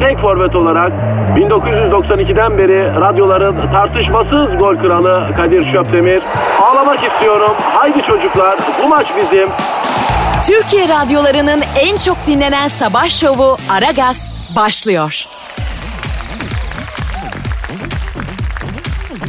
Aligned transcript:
tek 0.00 0.18
forvet 0.18 0.54
olarak 0.56 0.92
1992'den 1.36 2.58
beri 2.58 3.00
radyoların 3.00 3.72
tartışmasız 3.72 4.58
gol 4.58 4.76
kralı 4.76 5.34
Kadir 5.36 5.72
Şöpdemir. 5.72 6.22
Ağlamak 6.62 7.04
istiyorum. 7.04 7.52
Haydi 7.74 8.02
çocuklar 8.02 8.58
bu 8.82 8.88
maç 8.88 9.06
bizim. 9.16 9.48
Türkiye 10.46 10.88
radyolarının 10.88 11.62
en 11.80 11.96
çok 11.96 12.16
dinlenen 12.26 12.68
sabah 12.68 13.08
şovu 13.08 13.56
Aragaz 13.70 14.52
başlıyor. 14.56 15.24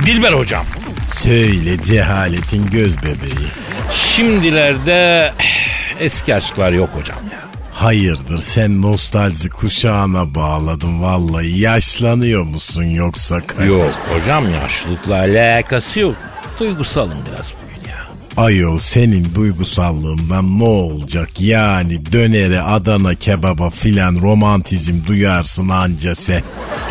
Dilber 0.06 0.34
hocam. 0.34 0.66
Söyle 1.14 1.84
cehaletin 1.84 2.70
göz 2.70 2.98
bebeği. 3.04 3.48
Şimdilerde 3.94 5.32
eski 6.00 6.36
aşklar 6.36 6.72
yok 6.72 6.90
hocam 7.00 7.18
ya. 7.32 7.47
Hayırdır 7.78 8.38
sen 8.38 8.82
nostalji 8.82 9.50
kuşağına 9.50 10.36
bağladın 10.36 11.02
vallahi 11.02 11.60
yaşlanıyor 11.60 12.44
musun 12.44 12.84
yoksa 12.84 13.48
Kadir? 13.48 13.68
Yok 13.68 14.00
hocam 14.10 14.52
yaşlılıkla 14.52 15.16
alakası 15.16 16.00
yok. 16.00 16.16
Duygusalım 16.60 17.18
biraz 17.32 17.54
bugün 17.64 17.90
ya. 17.90 18.08
Ayol 18.38 18.80
senin 18.80 19.36
duygusallığından 19.36 20.60
ne 20.60 20.64
olacak 20.64 21.42
yani 21.42 22.12
dönere 22.12 22.62
Adana 22.62 23.16
kebaba 23.16 23.70
filan 23.70 24.22
romantizm 24.22 25.06
duyarsın 25.08 25.70
anca 25.70 26.16
sen. 26.16 26.42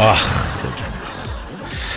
Ah 0.00 0.22
hocam. 0.58 0.86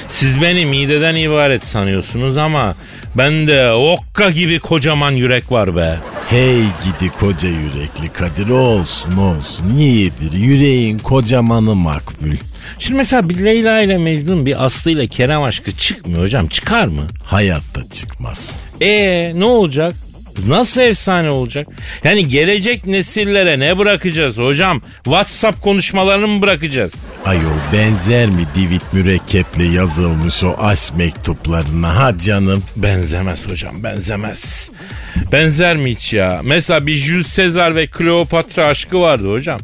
Siz 0.09 0.41
beni 0.41 0.65
mideden 0.65 1.15
ibaret 1.15 1.65
sanıyorsunuz 1.65 2.37
ama 2.37 2.75
bende 3.15 3.71
okka 3.71 4.29
gibi 4.29 4.59
kocaman 4.59 5.11
yürek 5.11 5.51
var 5.51 5.75
be. 5.75 5.99
Hey 6.30 6.61
gidi 6.61 7.11
koca 7.19 7.49
yürekli 7.49 8.13
Kadir 8.13 8.49
olsun 8.49 9.17
olsun 9.17 9.77
iyidir 9.77 10.31
yüreğin 10.31 10.99
kocamanı 10.99 11.75
makbul. 11.75 12.35
Şimdi 12.80 12.97
mesela 12.97 13.30
bir 13.30 13.45
Leyla 13.45 13.81
ile 13.81 13.97
Mecnun 13.97 14.45
bir 14.45 14.66
Aslı 14.66 14.91
ile 14.91 15.07
Kerem 15.07 15.44
aşkı 15.44 15.72
çıkmıyor 15.72 16.22
hocam 16.22 16.47
çıkar 16.47 16.85
mı? 16.85 17.02
Hayatta 17.23 17.89
çıkmaz. 17.91 18.57
E 18.81 18.89
ne 19.39 19.45
olacak? 19.45 19.94
Nasıl 20.47 20.81
efsane 20.81 21.29
olacak? 21.31 21.67
Yani 22.03 22.27
gelecek 22.27 22.85
nesillere 22.85 23.59
ne 23.59 23.77
bırakacağız 23.77 24.37
hocam? 24.37 24.81
WhatsApp 25.03 25.61
konuşmalarını 25.61 26.27
mı 26.27 26.41
bırakacağız? 26.41 26.91
Ayol 27.25 27.57
benzer 27.73 28.27
mi 28.29 28.47
divit 28.55 28.93
mürekkeple 28.93 29.63
yazılmış 29.65 30.43
o 30.43 30.55
aşk 30.59 30.95
mektuplarına 30.95 31.95
ha 31.99 32.17
canım? 32.25 32.63
Benzemez 32.75 33.49
hocam 33.49 33.83
benzemez. 33.83 34.69
Benzer 35.31 35.77
mi 35.77 35.91
hiç 35.91 36.13
ya? 36.13 36.41
Mesela 36.43 36.87
bir 36.87 36.95
Jules 36.95 37.35
Caesar 37.35 37.75
ve 37.75 37.88
Kleopatra 37.88 38.67
aşkı 38.67 38.99
vardı 38.99 39.31
hocam. 39.31 39.59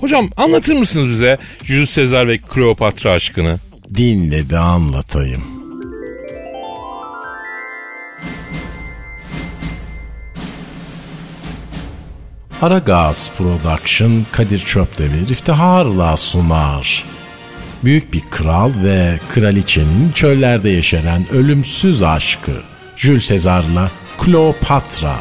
Hocam 0.00 0.30
anlatır 0.36 0.74
mısınız 0.74 1.08
bize 1.08 1.36
Jules 1.64 1.96
Caesar 1.96 2.28
ve 2.28 2.38
Kleopatra 2.38 3.12
aşkını? 3.12 3.58
Dinle 3.94 4.50
de 4.50 4.58
anlatayım. 4.58 5.55
Aragaz 12.62 13.30
Production 13.38 14.26
Kadir 14.32 14.58
Çöpdemir 14.58 15.28
iftiharla 15.28 16.16
sunar. 16.16 17.04
Büyük 17.84 18.12
bir 18.12 18.22
kral 18.30 18.70
ve 18.84 19.18
kraliçenin 19.28 20.12
çöllerde 20.14 20.68
yeşeren 20.68 21.26
ölümsüz 21.32 22.02
aşkı. 22.02 22.52
Jules 22.96 23.28
Caesar'la 23.28 23.90
Kleopatra. 24.18 25.16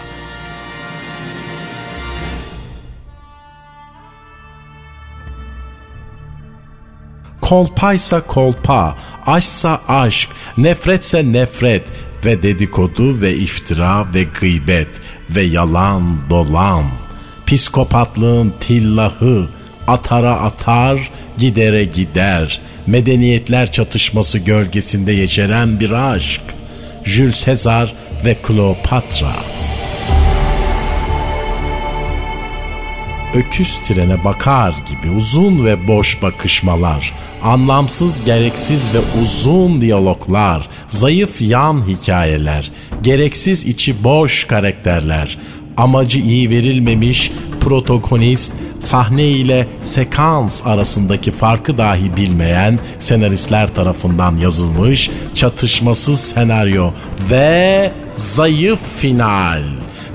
Kolpaysa 7.42 8.22
kolpa, 8.22 8.98
aşksa 9.26 9.82
aşk, 9.88 10.30
nefretse 10.58 11.32
nefret 11.32 11.84
ve 12.26 12.44
dedikodu 12.44 13.22
ve 13.22 13.36
iftira 13.36 14.14
ve 14.14 14.24
gıybet 14.24 14.90
ve 15.30 15.42
yalan 15.42 16.18
dolan. 16.30 17.05
Psikopatlığın 17.48 18.54
tillahı 18.60 19.48
atara 19.88 20.34
atar, 20.34 21.12
gidere 21.38 21.84
gider. 21.84 22.62
Medeniyetler 22.88 23.72
çatışması 23.72 24.40
gölgesinde 24.40 25.12
yeşeren 25.12 25.80
bir 25.80 25.92
aşk. 25.92 26.42
Jules 27.04 27.46
Caesar 27.46 27.94
ve 28.26 28.36
Kleopatra. 28.36 29.36
öküz 33.36 33.78
trene 33.78 34.24
bakar 34.24 34.74
gibi 34.90 35.16
uzun 35.16 35.66
ve 35.66 35.88
boş 35.88 36.22
bakışmalar, 36.22 37.14
anlamsız, 37.44 38.26
gereksiz 38.26 38.94
ve 38.94 39.22
uzun 39.22 39.82
diyaloglar, 39.82 40.70
zayıf 40.88 41.42
yan 41.42 41.88
hikayeler, 41.88 42.72
gereksiz 43.02 43.66
içi 43.66 44.04
boş 44.04 44.46
karakterler, 44.46 45.38
amacı 45.78 46.20
iyi 46.20 46.50
verilmemiş 46.50 47.32
protagonist, 47.60 48.54
sahne 48.84 49.28
ile 49.28 49.68
sekans 49.84 50.62
arasındaki 50.66 51.32
farkı 51.32 51.78
dahi 51.78 52.18
bilmeyen 52.18 52.80
senaristler 53.00 53.76
tarafından 53.76 54.36
yazılmış 54.36 55.10
çatışmasız 55.34 56.20
senaryo 56.20 56.92
ve 57.30 57.92
zayıf 58.18 58.80
final. 58.98 59.62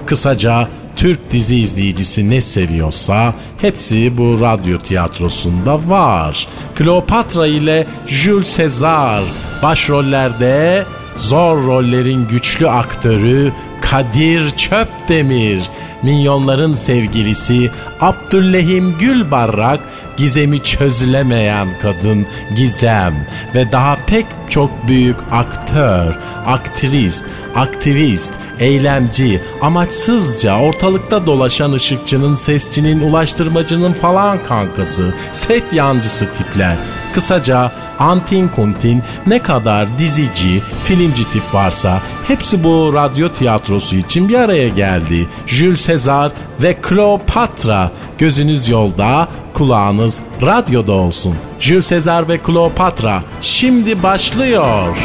Kısaca 0.07 0.69
Türk 0.97 1.33
dizi 1.33 1.57
izleyicisi 1.57 2.31
ne 2.31 2.41
seviyorsa 2.41 3.35
hepsi 3.61 4.19
bu 4.19 4.41
radyo 4.41 4.79
tiyatrosunda 4.79 5.89
var. 5.89 6.49
Kleopatra 6.75 7.47
ile 7.47 7.87
Jules 8.07 8.57
Caesar 8.57 9.23
başrollerde 9.63 10.85
zor 11.17 11.67
rollerin 11.67 12.29
güçlü 12.29 12.69
aktörü 12.69 13.53
Kadir 13.81 14.51
Çöpdemir, 14.51 15.63
minyonların 16.03 16.75
sevgilisi 16.75 17.71
Abdüllehim 18.01 18.99
Gülbarrak, 18.99 19.81
gizemi 20.17 20.63
çözülemeyen 20.63 21.69
kadın 21.83 22.27
Gizem 22.57 23.27
ve 23.55 23.73
daha 23.73 23.97
pek 24.07 24.27
çok 24.51 24.89
büyük 24.89 25.17
aktör, 25.33 26.15
aktrist, 26.47 27.25
aktivist, 27.55 28.33
eylemci, 28.59 29.41
amaçsızca 29.61 30.59
ortalıkta 30.59 31.27
dolaşan 31.27 31.73
ışıkçının, 31.73 32.35
sesçinin, 32.35 33.01
ulaştırmacının 33.01 33.93
falan 33.93 34.43
kankası, 34.43 35.15
set 35.33 35.73
yancısı 35.73 36.27
tipler. 36.39 36.77
Kısaca 37.15 37.73
antin 37.99 38.49
kuntin 38.49 39.03
ne 39.27 39.43
kadar 39.43 39.99
dizici, 39.99 40.61
filmci 40.85 41.33
tip 41.33 41.55
varsa 41.55 42.01
hepsi 42.29 42.65
bu 42.65 42.95
radyo 42.95 43.33
tiyatrosu 43.33 43.97
için 43.97 44.29
bir 44.29 44.35
araya 44.35 44.69
geldi. 44.69 45.29
Jules 45.47 45.87
Caesar 45.87 46.33
ve 46.63 46.75
Kleopatra 46.75 47.91
gözünüz 48.19 48.69
yolda, 48.69 49.29
kulağınız 49.55 50.21
radyoda 50.43 50.93
olsun. 50.93 51.37
Jules 51.61 51.91
Caesar 51.91 52.29
ve 52.29 52.39
Kleopatra 52.39 53.23
şimdi 53.41 54.03
başlıyor. 54.03 54.97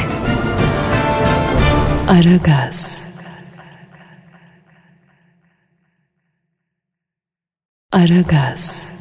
Aragaz. 2.08 3.08
Aragaz. 7.92 8.95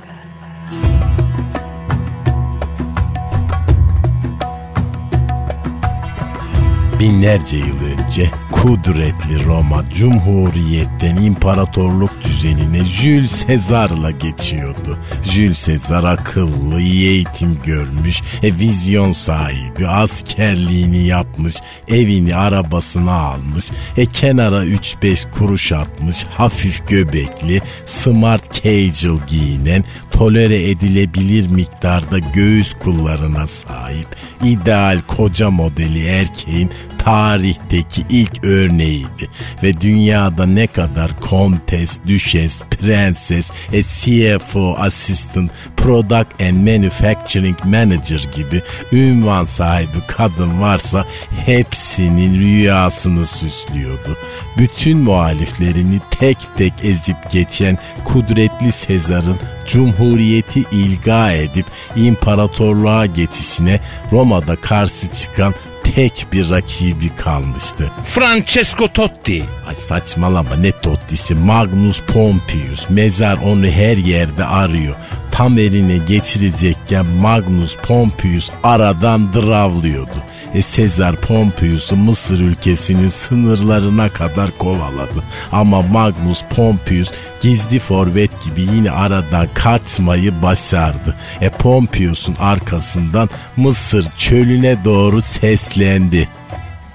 Binlerce 7.05 7.57
yıl 7.57 7.81
önce 7.99 8.31
kudretli 8.53 9.45
Roma 9.45 9.85
Cumhuriyet'ten 9.97 11.17
imparatorluk 11.17 12.11
düzenine 12.25 12.85
Jules 12.85 13.47
Caesar'la 13.47 14.11
geçiyordu. 14.11 14.99
Jules 15.23 15.67
Caesar 15.67 16.05
akıllı, 16.05 16.81
iyi 16.81 17.09
eğitim 17.09 17.59
görmüş, 17.65 18.21
e, 18.43 18.55
vizyon 18.59 19.13
sahibi, 19.13 19.89
askerliğini 19.89 21.07
yapmış, 21.07 21.55
evini 21.89 22.37
arabasına 22.37 23.13
almış, 23.13 23.71
e, 23.97 24.07
kenara 24.07 24.65
3-5 24.65 25.27
kuruş 25.39 25.73
atmış, 25.73 26.25
hafif 26.25 26.89
göbekli, 26.89 27.63
smart 27.87 28.63
casual 28.63 29.19
giyinen, 29.27 29.85
tolere 30.13 30.71
edilebilir 30.71 31.47
miktarda 31.47 32.19
göğüs 32.19 32.75
kullarına 32.75 33.47
sahip, 33.47 34.07
ideal 34.45 35.01
koca 35.07 35.51
modeli 35.51 36.07
erkeğin 36.07 36.71
tarihteki 37.05 38.03
ilk 38.11 38.45
örneğiydi 38.45 39.29
ve 39.63 39.81
dünyada 39.81 40.47
ne 40.47 40.67
kadar 40.67 41.21
kontes, 41.21 41.99
düşes, 42.07 42.63
prenses, 42.63 43.51
e, 43.73 43.83
CFO, 43.83 44.77
assistant, 44.79 45.51
product 45.77 46.41
and 46.41 46.57
manufacturing 46.57 47.65
manager 47.65 48.25
gibi 48.37 48.63
ünvan 48.93 49.45
sahibi 49.45 49.99
kadın 50.07 50.61
varsa 50.61 51.05
hepsinin 51.47 52.41
rüyasını 52.41 53.27
süslüyordu. 53.27 54.17
Bütün 54.59 54.99
muhaliflerini 54.99 56.01
tek 56.11 56.39
tek 56.57 56.73
ezip 56.83 57.31
geçen 57.31 57.79
kudretli 58.05 58.73
Sezar'ın 58.73 59.39
Cumhuriyeti 59.67 60.65
ilga 60.73 61.31
edip 61.31 61.67
imparatorluğa 61.97 63.07
geçişine 63.07 63.81
Roma'da 64.13 64.57
karşı 64.57 65.13
çıkan 65.13 65.55
tek 65.85 66.27
bir 66.33 66.51
rakibi 66.51 67.09
kalmıştı. 67.17 67.91
Francesco 68.05 68.89
Totti. 68.89 69.45
Ay 69.69 69.75
saçmalama 69.75 70.57
ne 70.57 70.71
Totti'si 70.73 71.35
Magnus 71.35 72.01
Pompeius. 72.01 72.91
Mezar 72.91 73.39
onu 73.45 73.67
her 73.67 73.97
yerde 73.97 74.45
arıyor. 74.45 74.95
Tam 75.33 75.59
eline 75.59 75.97
getirecekken 75.97 77.07
Magnus 77.07 77.77
Pompeius 77.77 78.51
aradan 78.63 79.33
dravlıyordu. 79.33 80.23
E 80.55 80.63
Sezar 80.63 81.17
Pompeius'u 81.17 81.97
Mısır 81.97 82.41
ülkesinin 82.41 83.09
sınırlarına 83.09 84.09
kadar 84.09 84.59
kovaladı. 84.59 85.25
Ama 85.53 85.83
Magnus 85.83 86.45
Pompeius 86.57 87.11
gizli 87.41 87.79
forvet 87.79 88.45
gibi 88.45 88.61
yine 88.61 88.91
aradan 88.91 89.49
kaçmayı 89.55 90.43
başardı. 90.43 91.15
E 91.41 91.51
Pompeius'un 91.51 92.37
arkasından 92.41 93.31
Mısır 93.57 94.07
çölüne 94.19 94.85
doğru 94.85 95.23
seslendi. 95.23 96.29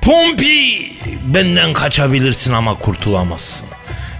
Pompi! 0.01 0.89
Benden 1.25 1.73
kaçabilirsin 1.73 2.53
ama 2.53 2.73
kurtulamazsın. 2.73 3.68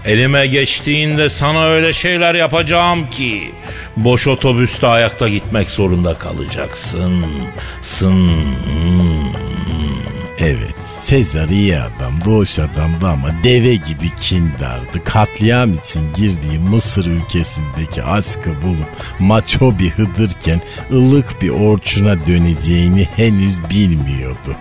Elime 0.04 0.46
geçtiğinde 0.46 1.28
sana 1.28 1.66
öyle 1.66 1.92
şeyler 1.92 2.34
yapacağım 2.34 3.10
ki 3.10 3.50
boş 3.96 4.26
otobüste 4.26 4.86
ayakta 4.86 5.28
gitmek 5.28 5.70
zorunda 5.70 6.14
kalacaksın. 6.14 7.24
Sın. 7.82 8.30
Evet. 10.38 10.74
Sezar 11.00 11.48
iyi 11.48 11.78
adam, 11.78 12.12
doğuş 12.24 12.58
adamdı 12.58 13.06
ama 13.06 13.28
deve 13.44 13.74
gibi 13.74 14.10
kindardı. 14.20 15.04
Katliam 15.04 15.72
için 15.72 16.02
girdiği 16.16 16.58
Mısır 16.58 17.06
ülkesindeki 17.06 18.02
askı 18.02 18.50
bulup 18.62 18.88
maço 19.18 19.78
bir 19.78 19.90
hıdırken 19.90 20.60
ılık 20.92 21.42
bir 21.42 21.48
orçuna 21.48 22.26
döneceğini 22.26 23.08
henüz 23.16 23.70
bilmiyordu. 23.70 24.56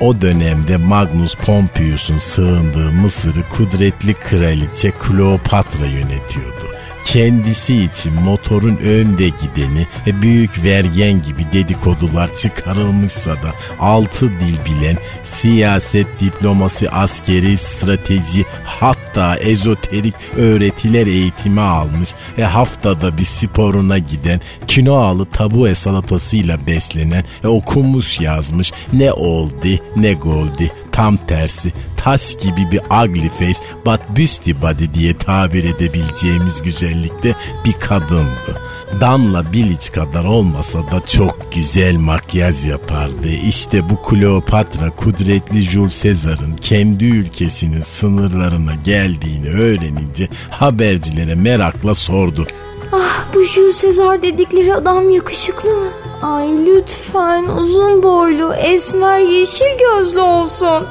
O 0.00 0.20
dönemde 0.20 0.76
Magnus 0.76 1.34
Pompeius'un 1.34 2.18
sığındığı 2.18 2.92
Mısır'ı 2.92 3.48
kudretli 3.48 4.14
kraliçe 4.14 4.90
Kleopatra 4.90 5.86
yönetiyordu. 5.86 6.59
Kendisi 7.04 7.84
için 7.84 8.14
motorun 8.14 8.76
önde 8.76 9.28
gideni 9.28 9.86
ve 10.06 10.22
büyük 10.22 10.64
vergen 10.64 11.22
gibi 11.22 11.46
dedikodular 11.52 12.36
çıkarılmışsa 12.36 13.30
da 13.30 13.52
altı 13.80 14.30
dil 14.30 14.56
bilen 14.64 14.96
siyaset, 15.24 16.06
diplomasi, 16.20 16.90
askeri, 16.90 17.56
strateji 17.56 18.44
hatta 18.64 19.36
ezoterik 19.36 20.14
öğretiler 20.36 21.06
eğitimi 21.06 21.60
almış 21.60 22.14
ve 22.38 22.44
haftada 22.44 23.18
bir 23.18 23.24
sporuna 23.24 23.98
giden 23.98 24.40
kinoalı 24.66 25.26
tabu 25.26 25.74
salatasıyla 25.74 26.66
beslenen 26.66 27.24
ve 27.44 27.48
okumuş 27.48 28.20
yazmış 28.20 28.72
ne 28.92 29.12
oldu 29.12 29.50
ne 29.96 30.12
goldi 30.12 30.72
tam 31.00 31.16
tersi 31.16 31.72
tas 31.96 32.36
gibi 32.42 32.70
bir 32.72 32.80
ugly 32.80 33.28
face 33.28 33.64
but 33.86 34.00
büsti 34.16 34.62
body 34.62 34.94
diye 34.94 35.16
tabir 35.16 35.64
edebileceğimiz 35.64 36.62
güzellikte 36.62 37.36
bir 37.64 37.72
kadındı. 37.72 38.60
Danla 39.00 39.52
Bilic 39.52 39.92
kadar 39.92 40.24
olmasa 40.24 40.78
da 40.78 41.06
çok 41.06 41.52
güzel 41.54 41.96
makyaj 41.96 42.66
yapardı. 42.66 43.28
İşte 43.28 43.90
bu 43.90 44.02
Kleopatra 44.02 44.90
kudretli 44.90 45.62
Jules 45.62 46.02
Caesar'ın 46.02 46.56
kendi 46.56 47.04
ülkesinin 47.04 47.80
sınırlarına 47.80 48.74
geldiğini 48.74 49.48
öğrenince 49.48 50.28
habercilere 50.50 51.34
merakla 51.34 51.94
sordu. 51.94 52.46
Ah 52.92 53.26
bu 53.34 53.44
Jules 53.44 53.82
Caesar 53.82 54.22
dedikleri 54.22 54.74
adam 54.74 55.10
yakışıklı 55.10 55.70
mı? 55.70 56.09
Ay 56.22 56.66
lütfen 56.66 57.44
uzun 57.48 58.02
boylu, 58.02 58.54
esmer, 58.54 59.18
yeşil 59.18 59.78
gözlü 59.78 60.20
olsun. 60.20 60.86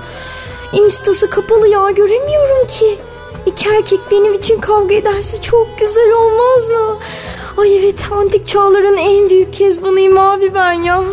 Instası 0.73 1.29
kapalı 1.29 1.67
ya 1.67 1.91
göremiyorum 1.91 2.67
ki. 2.67 2.97
İki 3.45 3.69
erkek 3.69 3.99
benim 4.11 4.33
için 4.33 4.59
kavga 4.59 4.95
ederse 4.95 5.41
çok 5.41 5.79
güzel 5.79 6.11
olmaz 6.13 6.67
mı? 6.69 6.97
Ay 7.57 7.77
evet 7.77 8.05
antik 8.11 8.47
çağların 8.47 8.97
en 8.97 9.29
büyük 9.29 9.53
kezbanıyım 9.53 10.17
abi 10.17 10.53
ben 10.53 10.73
ya. 10.73 11.03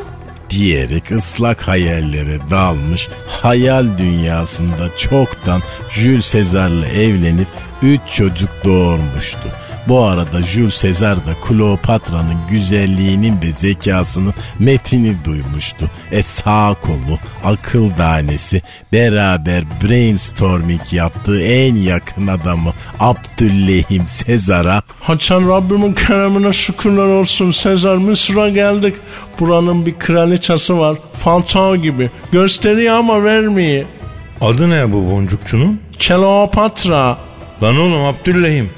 diyerek 0.50 1.10
ıslak 1.10 1.68
hayallere 1.68 2.38
dalmış, 2.50 3.08
hayal 3.42 3.98
dünyasında 3.98 4.96
çoktan 4.98 5.62
Jules 5.90 6.32
Caesar'la 6.32 6.86
evlenip 6.86 7.48
üç 7.82 8.00
çocuk 8.12 8.48
doğurmuştu. 8.64 9.48
Bu 9.88 10.00
arada 10.00 10.42
Jules 10.42 10.82
Caesar 10.82 11.16
da 11.16 11.34
Kleopatra'nın 11.48 12.36
güzelliğinin 12.50 13.42
ve 13.42 13.52
zekasının 13.52 14.34
metini 14.58 15.16
duymuştu. 15.24 15.90
E 16.12 16.22
sağ 16.22 16.76
kolu, 16.82 17.18
akıl 17.44 17.90
tanesi 17.90 18.62
beraber 18.92 19.64
brainstorming 19.82 20.92
yaptığı 20.92 21.42
en 21.42 21.74
yakın 21.74 22.26
adamı 22.26 22.72
Abdülehim 23.00 24.08
Sezar'a 24.08 24.82
Haçan 25.00 25.48
Rabbimin 25.48 25.92
keremine 25.92 26.52
şükürler 26.52 27.06
olsun 27.06 27.50
Sezar 27.50 27.96
Mısır'a 27.96 28.48
geldik. 28.48 28.94
Buranın 29.40 29.86
bir 29.86 29.98
kraliçesi 29.98 30.78
var. 30.78 30.96
Falcao 31.24 31.76
gibi. 31.76 32.10
Gösteriyor 32.32 32.94
ama 32.94 33.24
vermiyor. 33.24 33.84
Adı 34.40 34.70
ne 34.70 34.92
bu 34.92 35.10
boncukçunun? 35.10 35.80
Kleopatra. 35.98 37.18
Lan 37.62 37.78
oğlum 37.78 38.04
Abdülrahim. 38.04 38.70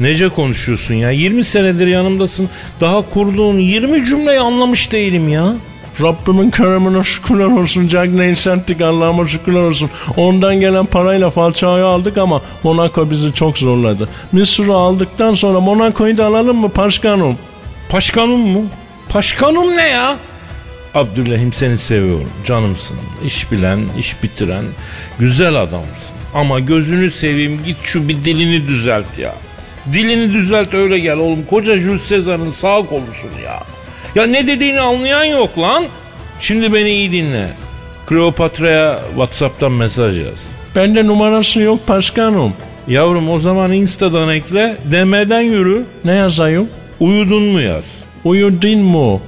Nece 0.00 0.28
konuşuyorsun 0.28 0.94
ya? 0.94 1.10
20 1.10 1.44
senedir 1.44 1.86
yanımdasın. 1.86 2.48
Daha 2.80 3.02
kurduğun 3.10 3.58
20 3.58 4.04
cümleyi 4.04 4.40
anlamış 4.40 4.92
değilim 4.92 5.28
ya. 5.28 5.54
Rabbimin 6.02 6.50
keremine 6.50 7.04
şükürler 7.04 7.62
olsun. 7.62 7.88
Jack 7.88 8.14
Neysentik 8.14 8.80
Allah'ıma 8.80 9.28
şükürler 9.28 9.60
olsun. 9.60 9.90
Ondan 10.16 10.60
gelen 10.60 10.86
parayla 10.86 11.30
Falcao'yu 11.30 11.86
aldık 11.86 12.18
ama 12.18 12.42
Monaco 12.62 13.10
bizi 13.10 13.32
çok 13.32 13.58
zorladı. 13.58 14.08
Mısır'ı 14.32 14.74
aldıktan 14.74 15.34
sonra 15.34 15.60
Monaco'yu 15.60 16.18
da 16.18 16.26
alalım 16.26 16.56
mı 16.56 16.68
Paşkanım? 16.68 17.38
Paşkanım 17.88 18.40
mu? 18.40 18.66
Paşkanım 19.08 19.76
ne 19.76 19.88
ya? 19.88 20.16
Abdülrahim 20.94 21.52
seni 21.52 21.78
seviyorum. 21.78 22.30
Canımsın. 22.46 22.96
İş 23.26 23.52
bilen, 23.52 23.80
iş 23.98 24.22
bitiren, 24.22 24.64
güzel 25.18 25.54
adamsın. 25.54 26.14
Ama 26.34 26.60
gözünü 26.60 27.10
seveyim 27.10 27.60
git 27.64 27.76
şu 27.82 28.08
bir 28.08 28.24
dilini 28.24 28.68
düzelt 28.68 29.18
ya. 29.18 29.34
Dilini 29.92 30.34
düzelt 30.34 30.74
öyle 30.74 30.98
gel 30.98 31.16
oğlum. 31.16 31.46
Koca 31.50 31.76
Jules 31.76 32.08
Caesar'ın 32.08 32.52
sağ 32.52 32.76
kolusun 32.76 33.30
ya. 33.44 33.62
Ya 34.14 34.26
ne 34.26 34.46
dediğini 34.46 34.80
anlayan 34.80 35.24
yok 35.24 35.58
lan. 35.58 35.84
Şimdi 36.40 36.72
beni 36.72 36.90
iyi 36.90 37.12
dinle. 37.12 37.48
Kleopatra'ya 38.06 39.00
Whatsapp'tan 39.08 39.72
mesaj 39.72 40.18
yaz. 40.18 40.44
Bende 40.76 41.06
numarası 41.06 41.60
yok 41.60 41.86
Paşkanım. 41.86 42.52
Yavrum 42.88 43.30
o 43.30 43.40
zaman 43.40 43.72
Insta'dan 43.72 44.28
ekle. 44.28 44.76
Demeden 44.84 45.40
yürü. 45.40 45.84
Ne 46.04 46.14
yazayım? 46.14 46.68
Uyudun 47.00 47.42
mu 47.42 47.60
yaz. 47.60 47.84
Uyudun 48.24 48.78
mu? 48.78 49.20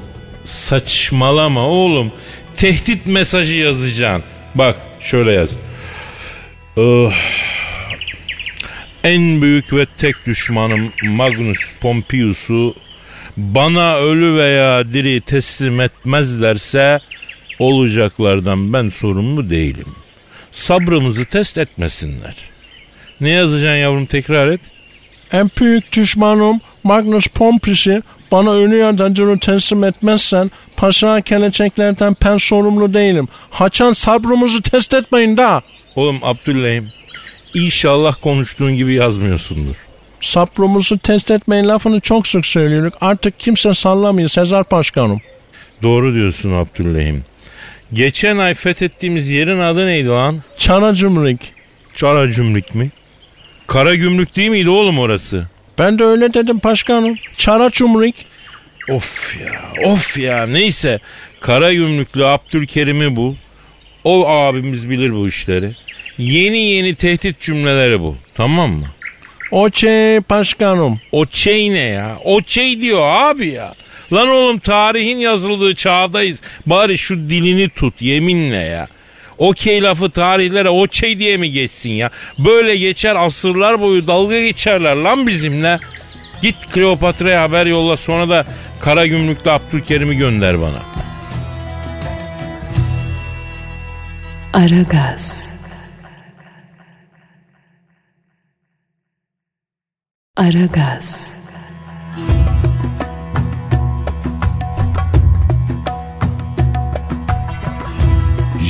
Saçmalama 0.44 1.68
oğlum. 1.68 2.12
Tehdit 2.56 3.06
mesajı 3.06 3.58
yazacaksın. 3.58 4.24
Bak 4.54 4.76
şöyle 5.00 5.32
yaz. 5.32 5.50
Oh. 6.76 7.12
En 9.06 9.42
büyük 9.42 9.72
ve 9.72 9.86
tek 9.98 10.26
düşmanım 10.26 10.92
Magnus 11.04 11.58
Pompeius'u 11.80 12.74
bana 13.36 13.96
ölü 13.96 14.38
veya 14.38 14.92
diri 14.92 15.20
teslim 15.20 15.80
etmezlerse 15.80 16.98
olacaklardan 17.58 18.72
ben 18.72 18.88
sorumlu 18.88 19.50
değilim. 19.50 19.86
sabrımızı 20.52 21.24
test 21.24 21.58
etmesinler. 21.58 22.34
Ne 23.20 23.30
yazacaksın 23.30 23.76
yavrum 23.76 24.06
tekrar 24.06 24.48
et. 24.48 24.60
En 25.32 25.50
büyük 25.60 25.92
düşmanım 25.92 26.60
Magnus 26.84 27.26
Pompris'i 27.26 28.02
bana 28.32 28.52
ölü 28.52 28.76
yardımcını 28.76 29.38
teslim 29.38 29.84
etmezsen 29.84 30.50
paşa 30.76 31.18
geleceklerden 31.18 32.16
ben 32.24 32.36
sorumlu 32.36 32.94
değilim. 32.94 33.28
Haçan 33.50 33.92
sabrımızı 33.92 34.62
test 34.62 34.94
etmeyin 34.94 35.36
da. 35.36 35.62
Oğlum 35.96 36.18
Abdüllayım 36.22 36.88
inşallah 37.56 38.16
konuştuğun 38.22 38.76
gibi 38.76 38.94
yazmıyorsundur. 38.94 39.76
Sabrımızı 40.20 40.98
test 40.98 41.30
etmeyin 41.30 41.68
lafını 41.68 42.00
çok 42.00 42.26
sık 42.26 42.46
söylüyoruz. 42.46 42.92
Artık 43.00 43.40
kimse 43.40 43.74
sallamıyor 43.74 44.28
Sezar 44.28 44.64
Başkanım. 44.70 45.20
Doğru 45.82 46.14
diyorsun 46.14 46.52
Abdüllayım. 46.52 47.24
Geçen 47.92 48.38
ay 48.38 48.54
fethettiğimiz 48.54 49.28
yerin 49.28 49.58
adı 49.60 49.86
neydi 49.86 50.08
lan? 50.08 50.42
Çara 50.58 50.94
Cumhuriyet. 50.94 51.40
Kara 52.00 52.26
Gümrük 52.26 52.74
mü? 52.74 52.90
Kara 53.66 53.94
Gümrük 53.94 54.36
değil 54.36 54.50
miydi 54.50 54.70
oğlum 54.70 54.98
orası? 54.98 55.46
Ben 55.78 55.98
de 55.98 56.04
öyle 56.04 56.34
dedim 56.34 56.60
başkanım. 56.64 57.16
Çara 57.36 57.70
Cumhuriyet. 57.70 58.14
Of 58.90 59.36
ya 59.40 59.62
of 59.86 60.18
ya 60.18 60.46
neyse 60.46 60.98
Kara 61.40 61.72
Gümrüklü 61.72 62.26
Abdülkerim'i 62.26 63.16
bu. 63.16 63.36
O 64.04 64.28
abimiz 64.28 64.90
bilir 64.90 65.12
bu 65.12 65.28
işleri. 65.28 65.70
Yeni 66.18 66.58
yeni 66.58 66.94
tehdit 66.94 67.40
cümleleri 67.40 68.00
bu 68.00 68.16
tamam 68.34 68.70
mı? 68.70 68.86
Okey 69.50 70.20
başkanım. 70.30 71.00
O 71.12 71.24
şey 71.30 71.72
ne 71.74 71.80
ya? 71.80 72.18
O 72.24 72.40
şey 72.46 72.80
diyor 72.80 73.02
abi 73.08 73.48
ya. 73.48 73.72
Lan 74.12 74.28
oğlum 74.28 74.58
tarihin 74.58 75.18
yazıldığı 75.18 75.74
çağdayız. 75.74 76.38
Bari 76.66 76.98
şu 76.98 77.16
dilini 77.16 77.68
tut 77.68 78.02
yeminle 78.02 78.56
ya. 78.64 78.86
Okey 79.38 79.82
lafı 79.82 80.10
tarihlere 80.10 80.68
okey 80.68 81.18
diye 81.18 81.36
mi 81.36 81.50
geçsin 81.50 81.90
ya? 81.90 82.10
Böyle 82.38 82.76
geçer 82.76 83.16
asırlar 83.16 83.80
boyu 83.80 84.08
dalga 84.08 84.40
geçerler 84.40 84.96
lan 84.96 85.26
bizimle. 85.26 85.78
Git 86.42 86.56
Kleopatra'ya 86.72 87.42
haber 87.42 87.66
yolla 87.66 87.96
sonra 87.96 88.28
da 88.28 88.44
Kara 88.80 89.06
Gümrük'te 89.06 89.50
Abdülkerim'i 89.50 90.16
gönder 90.16 90.60
bana. 90.60 90.82
Aragaz. 94.52 95.45
Aragaz. 100.36 101.35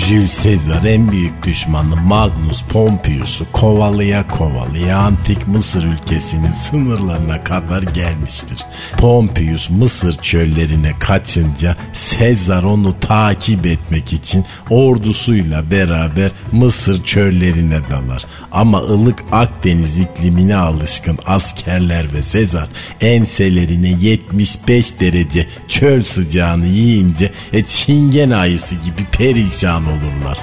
Jules 0.09 0.45
Caesar 0.45 0.85
en 0.85 1.13
büyük 1.13 1.47
düşmanı 1.47 1.97
Magnus 1.97 2.63
Pompeius'u 2.63 3.53
kovalaya 3.53 4.29
kovalaya 4.29 4.99
antik 4.99 5.49
Mısır 5.49 5.85
ülkesinin 5.85 6.53
sınırlarına 6.53 7.45
kadar 7.45 7.83
gelmiştir. 7.83 8.59
Pompeius 8.99 9.71
Mısır 9.71 10.13
çöllerine 10.13 10.93
kaçınca 11.01 11.77
Caesar 12.11 12.63
onu 12.63 13.01
takip 13.01 13.67
etmek 13.67 14.13
için 14.13 14.45
ordusuyla 14.71 15.71
beraber 15.71 16.31
Mısır 16.53 17.05
çöllerine 17.05 17.81
dalar. 17.91 18.25
Ama 18.53 18.79
ılık 18.79 19.25
Akdeniz 19.33 19.99
iklimine 19.99 20.57
alışkın 20.57 21.19
askerler 21.27 22.15
ve 22.15 22.23
Caesar 22.33 22.69
enselerine 23.01 23.97
75 24.01 25.01
derece 25.01 25.47
çöl 25.69 26.03
sıcağını 26.03 26.67
yiyince 26.67 27.33
e, 27.53 27.63
çingen 27.63 28.31
ayısı 28.31 28.75
gibi 28.75 29.05
perişan 29.13 29.96
olurlar. 30.03 30.39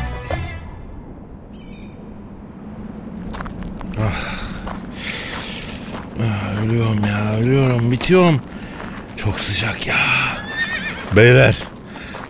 Ölüyorum 6.63 6.99
ya 7.07 7.33
ölüyorum 7.37 7.91
bitiyorum. 7.91 8.41
Çok 9.17 9.39
sıcak 9.39 9.87
ya. 9.87 9.95
Beyler 11.15 11.55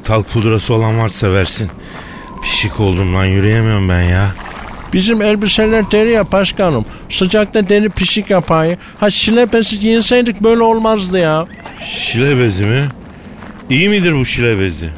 talk 0.03 0.29
pudrası 0.29 0.73
olan 0.73 0.99
varsa 0.99 1.33
versin. 1.33 1.69
Pişik 2.43 2.79
oldum 2.79 3.15
lan 3.15 3.25
yürüyemiyorum 3.25 3.89
ben 3.89 4.01
ya. 4.01 4.31
Bizim 4.93 5.21
elbiseler 5.21 5.91
deri 5.91 6.11
ya 6.11 6.31
başkanım. 6.31 6.85
Sıcakta 7.09 7.69
deri 7.69 7.89
pişik 7.89 8.29
yapayı. 8.29 8.77
Ha 8.99 9.09
şilepesi 9.09 9.79
giyinseydik 9.79 10.41
böyle 10.41 10.61
olmazdı 10.61 11.19
ya. 11.19 11.47
Şile 11.97 12.39
bezi 12.39 12.65
mi? 12.65 12.87
İyi 13.69 13.89
midir 13.89 14.13
bu 14.13 14.25
şile 14.25 14.59
bezi? 14.59 14.89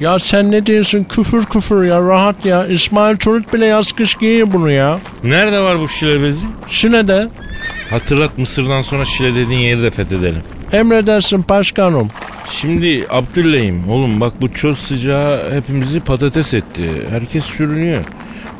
Ya 0.00 0.18
sen 0.18 0.50
ne 0.50 0.66
diyorsun 0.66 1.04
küfür 1.04 1.44
küfür 1.44 1.84
ya 1.84 2.00
rahat 2.00 2.44
ya. 2.46 2.66
İsmail 2.66 3.16
Turut 3.16 3.54
bile 3.54 3.66
yaz 3.66 3.92
kış 3.92 4.14
giyiyor 4.14 4.48
bunu 4.52 4.70
ya. 4.70 4.98
Nerede 5.24 5.60
var 5.60 5.80
bu 5.80 5.88
şile 5.88 6.22
bezi? 6.22 6.46
Şile'de 6.68 7.28
Hatırlat 7.90 8.38
Mısır'dan 8.38 8.82
sonra 8.82 9.04
Şile 9.04 9.34
dediğin 9.34 9.60
yeri 9.60 9.82
de 9.82 9.90
fethedelim. 9.90 10.42
emredersin 10.72 11.44
başkanım. 11.48 12.10
Şimdi 12.50 13.06
Abdüllayım 13.10 13.88
oğlum 13.90 14.20
bak 14.20 14.40
bu 14.40 14.52
çöl 14.52 14.74
sıcağı 14.74 15.54
hepimizi 15.54 16.00
patates 16.00 16.54
etti. 16.54 16.82
Herkes 17.10 17.44
sürünüyor. 17.44 18.04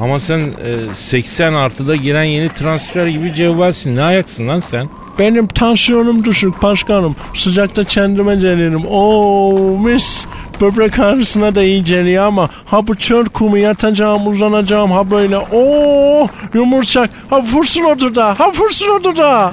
Ama 0.00 0.20
sen 0.20 0.38
e, 0.40 0.94
80 0.94 1.52
artıda 1.54 1.96
giren 1.96 2.24
yeni 2.24 2.48
transfer 2.48 3.06
gibi 3.06 3.34
cevvalsin. 3.34 3.96
Ne 3.96 4.02
ayaksın 4.02 4.48
lan 4.48 4.62
sen? 4.70 4.88
Benim 5.18 5.46
tansiyonum 5.46 6.24
düşük 6.24 6.62
başkanım. 6.62 7.16
Sıcakta 7.34 7.84
kendime 7.84 8.34
gelirim. 8.36 8.84
Oo 8.86 9.78
mis. 9.78 10.26
Böbrek 10.60 10.98
ağrısına 10.98 11.54
da 11.54 11.62
iyi 11.62 11.84
geliyor 11.84 12.24
ama 12.24 12.48
ha 12.66 12.86
bu 12.86 12.94
çöl 12.94 13.24
kumu 13.24 13.58
yatacağım 13.58 14.26
uzanacağım 14.26 14.90
ha 14.90 15.10
böyle 15.10 15.38
oo 15.38 16.28
yumurcak 16.54 17.10
ha 17.30 17.42
vursun 17.42 17.84
o 17.84 17.98
dudağı 17.98 18.34
ha 18.34 18.52
vursun 18.58 18.86
o 19.00 19.04
dudağı. 19.04 19.52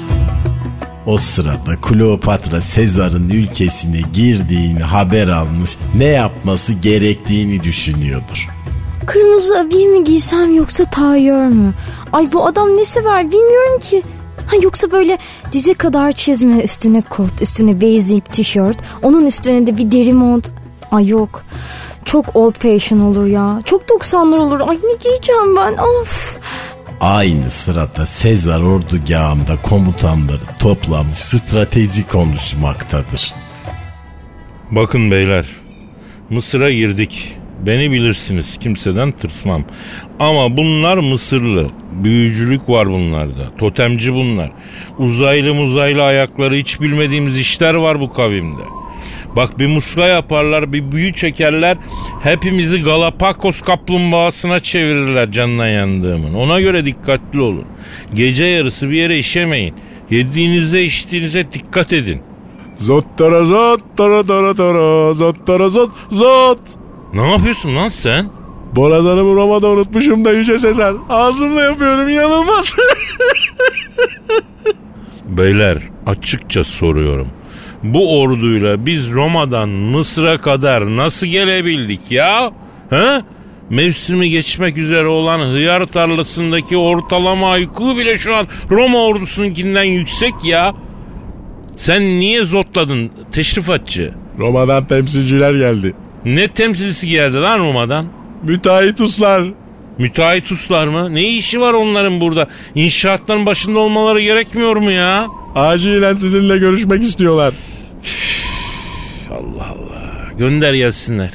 O 1.06 1.18
sırada 1.18 1.76
Kleopatra 1.82 2.62
Sezar'ın 2.62 3.30
ülkesine 3.30 4.02
girdiğini 4.14 4.84
haber 4.84 5.28
almış 5.28 5.78
ne 5.96 6.06
yapması 6.06 6.74
gerektiğini 6.74 7.64
düşünüyordur. 7.64 8.50
Kırmızı 9.06 9.60
abiye 9.60 9.88
mi 9.88 10.04
giysem 10.04 10.56
yoksa 10.56 10.86
tayör 10.86 11.46
mü? 11.48 11.74
Ay 12.14 12.34
bu 12.34 12.46
adam 12.46 12.68
ne 12.78 12.86
sever 12.86 13.28
bilmiyorum 13.32 13.80
ki. 13.80 14.04
Ha 14.48 14.56
yoksa 14.64 14.92
böyle 14.92 15.18
dize 15.52 15.74
kadar 15.74 16.12
çizme 16.12 16.62
üstüne 16.62 17.02
kot 17.02 17.42
üstüne 17.42 17.82
basic 17.82 18.22
tişört 18.22 18.78
onun 19.02 19.26
üstüne 19.26 19.68
de 19.68 19.78
bir 19.78 19.92
deri 19.92 20.14
mont. 20.14 20.54
Ay 20.92 21.08
yok 21.08 21.44
çok 22.06 22.36
old 22.36 22.56
fashion 22.56 23.00
olur 23.00 23.26
ya 23.26 23.62
çok 23.66 23.82
90'lar 23.82 24.38
olur 24.38 24.60
ay 24.60 24.76
ne 24.76 24.96
giyeceğim 25.04 25.56
ben 25.58 25.74
of. 25.78 26.38
Aynı 27.02 27.52
sırada 27.52 28.06
Sezar 28.06 28.62
ordugahında 28.62 29.62
komutanları 29.64 30.42
toplamış 30.60 31.18
strateji 31.18 32.08
konuşmaktadır. 32.08 33.34
Bakın 34.72 35.12
beyler 35.12 35.46
Mısır'a 36.30 36.72
girdik. 36.72 37.38
Beni 37.66 37.92
bilirsiniz 37.92 38.58
kimseden 38.58 39.12
tırsmam. 39.12 39.64
Ama 40.20 40.58
bunlar 40.58 40.98
Mısırlı. 40.98 41.68
Büyücülük 41.92 42.70
var 42.70 42.90
bunlarda. 42.90 43.58
Totemci 43.58 44.14
bunlar. 44.14 44.52
Uzaylı 45.00 45.54
muzaylı 45.54 46.04
ayakları 46.04 46.56
hiç 46.56 46.82
bilmediğimiz 46.82 47.40
işler 47.40 47.74
var 47.74 48.00
bu 48.00 48.14
kavimde. 48.14 48.62
Bak 49.36 49.60
bir 49.60 49.68
muska 49.68 50.08
yaparlar 50.08 50.74
bir 50.74 50.92
büyü 50.92 51.14
çekerler 51.14 51.78
hepimizi 52.24 52.82
Galapagos 52.82 53.62
kaplumbağasına 53.62 54.60
çevirirler 54.60 55.32
canına 55.32 55.68
yandığımın. 55.68 56.34
Ona 56.34 56.62
göre 56.62 56.86
dikkatli 56.86 57.42
olun. 57.42 57.66
Gece 58.14 58.44
yarısı 58.44 58.90
bir 58.90 58.96
yere 58.96 59.18
işemeyin. 59.18 59.74
Yediğinizde 60.10 60.84
içtiğinize 60.84 61.54
dikkat 61.54 61.94
edin. 61.94 62.22
Zottara 62.78 63.46
zottara 63.46 64.24
tara 64.24 64.54
tara 64.54 65.14
zottara 65.14 65.70
zot 65.70 65.92
zot. 66.10 66.81
Ne 67.14 67.32
yapıyorsun 67.32 67.76
lan 67.76 67.90
sen? 67.90 68.30
Borazanımı 68.76 69.36
Roma'da 69.36 69.68
unutmuşum 69.68 70.26
da 70.26 70.32
Yüce 70.34 70.60
Sezar. 70.60 70.96
Ağzımla 71.10 71.62
yapıyorum 71.62 72.10
inanılmaz. 72.10 72.76
Beyler 75.26 75.78
açıkça 76.06 76.64
soruyorum. 76.64 77.28
Bu 77.84 78.20
orduyla 78.22 78.86
biz 78.86 79.12
Roma'dan 79.12 79.70
Mısır'a 79.70 80.38
kadar 80.38 80.98
nasıl 80.98 81.28
gelebildik 81.28 82.00
ya? 82.12 82.52
He? 82.90 83.22
Mevsimi 83.70 84.30
geçmek 84.30 84.78
üzere 84.78 85.08
olan 85.08 85.40
hıyar 85.40 85.86
tarlasındaki 85.86 86.78
ortalama 86.78 87.58
IQ 87.58 87.98
bile 87.98 88.18
şu 88.18 88.36
an 88.36 88.48
Roma 88.72 88.98
ordusununkinden 89.04 89.84
yüksek 89.84 90.34
ya. 90.44 90.74
Sen 91.78 92.04
niye 92.04 92.44
zotladın 92.44 93.12
teşrifatçı? 93.32 94.14
Roma'dan 94.40 94.86
temsilciler 94.86 95.54
geldi. 95.54 95.94
Ne 96.26 96.48
temsilcisi 96.48 97.08
geldi 97.08 97.38
lan 97.38 97.60
Roma'dan? 97.60 98.06
Müteahhituslar. 98.44 99.44
Müteahhituslar 99.98 100.88
mı? 100.88 101.16
Ne 101.16 101.24
işi 101.24 101.62
var 101.62 101.74
onların 101.74 102.22
burada? 102.22 102.48
İnşaatların 102.76 103.46
başında 103.46 103.80
olmaları 103.80 104.22
gerekmiyor 104.22 104.76
mu 104.76 104.92
ya? 104.92 105.28
Acilen 105.56 106.18
sizinle 106.18 106.58
görüşmek 106.58 107.04
istiyorlar. 107.04 107.54
Allah 109.32 109.68
Allah. 109.68 110.32
Gönder 110.38 110.74
gelsinler. 110.74 111.32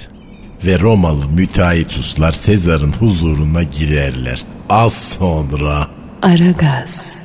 ve 0.66 0.78
Romalı 0.80 1.28
müteahhituslar 1.28 2.30
Sezar'ın 2.30 2.92
huzuruna 2.92 3.62
girerler. 3.62 4.42
Az 4.68 5.08
sonra 5.18 5.88
Aragaz. 6.22 7.22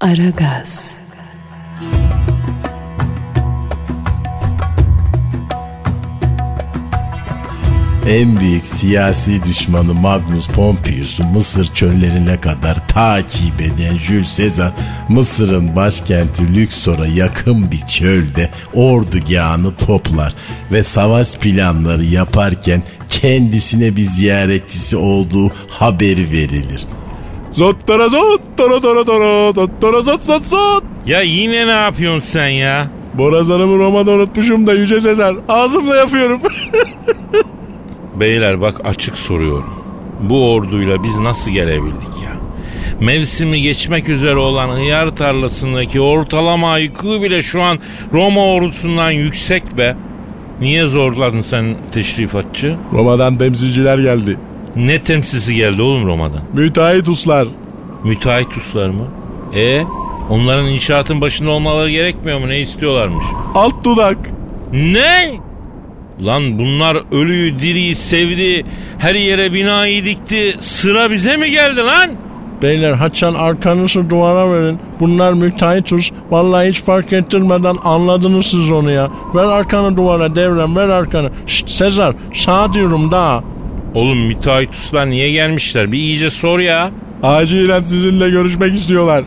Aragaz. 0.00 0.99
En 8.08 8.40
büyük 8.40 8.64
siyasi 8.64 9.44
düşmanı 9.44 9.94
Magnus 9.94 10.48
Pompeius'u 10.48 11.24
Mısır 11.24 11.74
çöllerine 11.74 12.40
kadar 12.40 12.88
takip 12.88 13.60
eden 13.60 13.96
Jules 13.96 14.38
Caesar 14.38 14.72
Mısır'ın 15.08 15.76
başkenti 15.76 16.54
Lüksor'a 16.54 17.06
yakın 17.06 17.70
bir 17.70 17.86
çölde 17.86 18.50
ordugahını 18.74 19.76
toplar 19.76 20.34
ve 20.72 20.82
savaş 20.82 21.34
planları 21.34 22.04
yaparken 22.04 22.82
kendisine 23.08 23.96
bir 23.96 24.04
ziyaretçisi 24.04 24.96
olduğu 24.96 25.52
haberi 25.68 26.32
verilir. 26.32 26.86
Zottara 27.52 28.08
zot, 28.08 28.40
tara 28.56 28.80
tara 28.80 29.04
tara, 29.04 29.52
zottara 29.52 30.02
zot 30.02 30.22
zot 30.22 30.46
zot. 30.46 30.84
Ya 31.06 31.20
yine 31.22 31.66
ne 31.66 31.70
yapıyorsun 31.70 32.20
sen 32.20 32.48
ya? 32.48 32.90
Borazanımı 33.14 33.78
Roma'da 33.78 34.10
unutmuşum 34.10 34.66
da 34.66 34.72
Yüce 34.72 35.00
Sezer. 35.00 35.34
Ağzımla 35.48 35.96
yapıyorum. 35.96 36.40
Beyler 38.14 38.60
bak 38.60 38.80
açık 38.84 39.16
soruyorum. 39.16 39.70
Bu 40.20 40.52
orduyla 40.52 41.02
biz 41.04 41.18
nasıl 41.18 41.50
gelebildik 41.50 42.22
ya? 42.24 42.30
Mevsimi 43.00 43.62
geçmek 43.62 44.08
üzere 44.08 44.36
olan 44.36 44.68
hıyar 44.68 45.16
tarlasındaki 45.16 46.00
ortalama 46.00 46.78
IQ 46.78 47.22
bile 47.22 47.42
şu 47.42 47.62
an 47.62 47.78
Roma 48.12 48.46
ordusundan 48.46 49.10
yüksek 49.10 49.78
be. 49.78 49.96
Niye 50.60 50.86
zorladın 50.86 51.40
sen 51.40 51.76
teşrifatçı? 51.92 52.76
Roma'dan 52.92 53.38
temsilciler 53.38 53.98
geldi. 53.98 54.36
Ne 54.76 54.98
temsilcisi 54.98 55.54
geldi 55.54 55.82
oğlum 55.82 56.06
Roma'dan? 56.06 56.40
Müteahhituslar. 56.52 57.48
Müteahhituslar 58.04 58.88
mı? 58.88 59.04
E 59.56 59.82
onların 60.30 60.66
inşaatın 60.66 61.20
başında 61.20 61.50
olmaları 61.50 61.90
gerekmiyor 61.90 62.38
mu? 62.38 62.48
Ne 62.48 62.60
istiyorlarmış? 62.60 63.24
Alt 63.54 63.84
dudak. 63.84 64.18
Ne? 64.72 65.30
Lan 66.24 66.58
bunlar 66.58 66.98
ölüyü 67.12 67.58
diriyi 67.58 67.94
sevdi. 67.94 68.64
Her 68.98 69.14
yere 69.14 69.52
binayı 69.52 70.04
dikti. 70.04 70.56
Sıra 70.60 71.10
bize 71.10 71.36
mi 71.36 71.50
geldi 71.50 71.80
lan? 71.80 72.10
Beyler 72.62 72.92
haçan 72.92 73.34
arkanızı 73.34 74.10
duvara 74.10 74.52
verin. 74.52 74.78
Bunlar 75.00 75.32
müteahhitus. 75.32 76.10
Vallahi 76.30 76.68
hiç 76.68 76.82
fark 76.82 77.12
ettirmeden 77.12 77.76
anladınız 77.84 78.46
siz 78.46 78.70
onu 78.70 78.90
ya. 78.90 79.10
Ver 79.34 79.44
arkanı 79.44 79.96
duvara 79.96 80.36
devrem 80.36 80.76
ver 80.76 80.88
arkanı. 80.88 81.30
Şşt 81.46 81.70
Sezar 81.70 82.14
sağ 82.34 82.74
diyorum 82.74 83.10
daha. 83.10 83.44
Oğlum 83.94 84.18
müteahhituslar 84.18 85.10
niye 85.10 85.30
gelmişler? 85.32 85.92
Bir 85.92 85.98
iyice 85.98 86.30
sor 86.30 86.58
ya. 86.58 86.90
Acilen 87.22 87.82
sizinle 87.82 88.30
görüşmek 88.30 88.74
istiyorlar. 88.74 89.24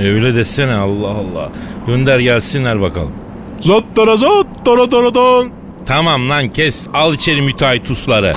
E 0.00 0.02
öyle 0.02 0.34
desene 0.34 0.74
Allah 0.74 1.08
Allah. 1.08 1.50
Gönder 1.86 2.18
gelsinler 2.18 2.80
bakalım. 2.80 3.12
Zot 3.60 3.84
tara 3.94 4.16
zot 4.16 4.46
tara 4.64 4.88
tara 4.88 5.12
tara. 5.12 5.48
Tamam 5.86 6.28
lan 6.30 6.52
kes 6.52 6.86
al 6.94 7.14
içeri 7.14 7.42
müteahhitusları. 7.42 8.32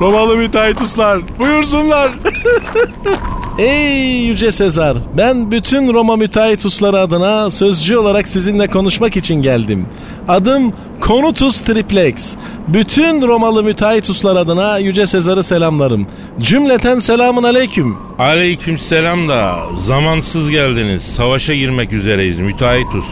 Romalı 0.00 0.36
müteahhituslar 0.36 1.20
buyursunlar. 1.38 2.10
Ey 3.58 4.26
Yüce 4.26 4.52
Sezar, 4.52 4.96
ben 5.18 5.50
bütün 5.50 5.94
Roma 5.94 6.16
müteahhitusları 6.16 6.98
adına 6.98 7.50
sözcü 7.50 7.96
olarak 7.96 8.28
sizinle 8.28 8.66
konuşmak 8.66 9.16
için 9.16 9.42
geldim. 9.42 9.86
Adım 10.28 10.72
Konutus 11.00 11.60
Triplex. 11.60 12.36
Bütün 12.68 13.22
Romalı 13.22 13.62
müteahhituslar 13.62 14.36
adına 14.36 14.78
Yüce 14.78 15.06
Sezar'ı 15.06 15.42
selamlarım. 15.42 16.06
Cümleten 16.40 16.98
selamun 16.98 17.42
aleyküm. 17.42 17.96
Aleyküm 18.18 18.78
selam 18.78 19.28
da 19.28 19.58
zamansız 19.76 20.50
geldiniz. 20.50 21.02
Savaşa 21.02 21.54
girmek 21.54 21.92
üzereyiz 21.92 22.40
müteahhitus. 22.40 23.06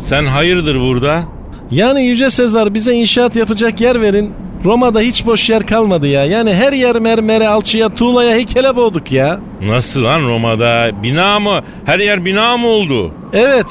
Sen 0.00 0.26
hayırdır 0.26 0.80
burada? 0.80 1.24
Yani 1.72 2.02
Yüce 2.02 2.30
Sezar 2.30 2.74
bize 2.74 2.94
inşaat 2.94 3.36
yapacak 3.36 3.80
yer 3.80 4.00
verin. 4.00 4.32
Roma'da 4.64 5.00
hiç 5.00 5.26
boş 5.26 5.50
yer 5.50 5.66
kalmadı 5.66 6.06
ya. 6.06 6.24
Yani 6.24 6.54
her 6.54 6.72
yer 6.72 6.96
mermere, 7.00 7.48
alçıya, 7.48 7.94
tuğlaya, 7.94 8.34
heykele 8.34 8.76
boğduk 8.76 9.12
ya. 9.12 9.40
Nasıl 9.62 10.04
lan 10.04 10.22
Roma'da? 10.22 11.02
Bina 11.02 11.40
mı? 11.40 11.60
Her 11.84 11.98
yer 11.98 12.24
bina 12.24 12.56
mı 12.56 12.66
oldu? 12.66 13.12
Evet. 13.32 13.66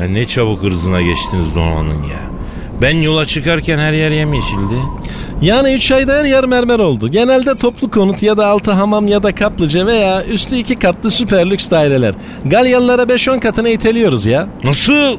Ya 0.00 0.08
ne 0.08 0.26
çabuk 0.26 0.64
ırzına 0.64 1.02
geçtiniz 1.02 1.54
Roma'nın 1.54 2.02
ya. 2.02 2.20
Ben 2.82 2.96
yola 2.96 3.26
çıkarken 3.26 3.78
her 3.78 3.92
yer 3.92 4.10
yemyeşildi. 4.10 4.74
Yani 5.42 5.72
3 5.72 5.92
ayda 5.92 6.16
her 6.16 6.24
yer 6.24 6.44
mermer 6.44 6.78
oldu. 6.78 7.08
Genelde 7.08 7.54
toplu 7.54 7.90
konut 7.90 8.22
ya 8.22 8.36
da 8.36 8.46
altı 8.46 8.70
hamam 8.70 9.08
ya 9.08 9.22
da 9.22 9.34
kaplıca 9.34 9.86
veya 9.86 10.24
üstü 10.24 10.56
iki 10.56 10.78
katlı 10.78 11.10
süper 11.10 11.50
lüks 11.50 11.70
daireler. 11.70 12.14
Galyalılara 12.44 13.02
5-10 13.02 13.40
katına 13.40 13.68
iteliyoruz 13.68 14.26
ya. 14.26 14.48
Nasıl? 14.64 15.16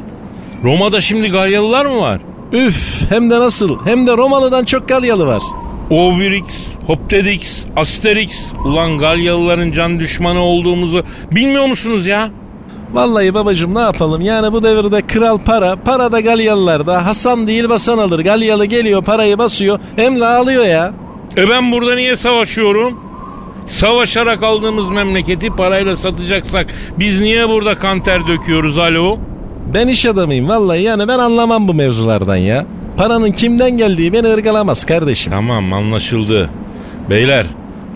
Roma'da 0.63 1.02
şimdi 1.02 1.30
Galyalılar 1.30 1.86
mı 1.86 2.02
var? 2.02 2.21
Üf 2.52 3.12
hem 3.12 3.30
de 3.30 3.40
nasıl 3.40 3.86
hem 3.86 4.08
de 4.08 4.18
Romalı'dan 4.18 4.66
çok 4.66 4.88
Galyalı 4.88 5.28
var. 5.28 5.42
Obelix, 5.90 6.46
Hoptedix, 6.88 7.66
Asterix. 7.76 8.46
Ulan 8.66 8.98
Galyalıların 8.98 9.72
can 9.72 10.00
düşmanı 10.00 10.40
olduğumuzu 10.40 11.04
bilmiyor 11.32 11.66
musunuz 11.66 12.08
ya? 12.08 12.30
Vallahi 12.94 13.34
babacım 13.34 13.76
ne 13.76 13.80
yapalım 13.80 14.22
yani 14.22 14.54
bu 14.54 14.64
devirde 14.64 15.02
kral 15.02 15.38
para, 15.38 15.76
para 15.76 16.12
da 16.12 16.20
Galyalılarda. 16.20 17.06
Hasan 17.06 17.48
değil 17.48 17.70
basan 17.70 17.98
alır. 17.98 18.20
Galyalı 18.20 18.66
geliyor 18.66 19.04
parayı 19.04 19.38
basıyor 19.38 19.80
hem 19.96 20.20
de 20.20 20.26
alıyor 20.26 20.66
ya. 20.66 20.94
E 21.38 21.50
ben 21.50 21.72
burada 21.72 21.96
niye 21.96 22.16
savaşıyorum? 22.16 23.00
Savaşarak 23.68 24.44
aldığımız 24.44 24.90
memleketi 24.90 25.50
parayla 25.50 25.96
satacaksak 25.96 26.68
biz 27.00 27.22
niye 27.22 27.50
burada 27.50 27.76
kanter 27.76 28.28
döküyoruz 28.28 28.78
alo? 28.78 29.20
Ben 29.73 29.88
iş 29.88 30.06
adamıyım 30.06 30.49
vallahi 30.49 30.82
yani 30.82 31.08
ben 31.08 31.19
anlamam 31.19 31.67
bu 31.67 31.73
mevzulardan 31.73 32.36
ya. 32.36 32.65
Paranın 32.97 33.32
kimden 33.32 33.77
geldiği 33.77 34.13
beni 34.13 34.27
ırgalamaz 34.27 34.86
kardeşim. 34.86 35.32
Tamam 35.32 35.73
anlaşıldı. 35.73 36.49
Beyler 37.10 37.47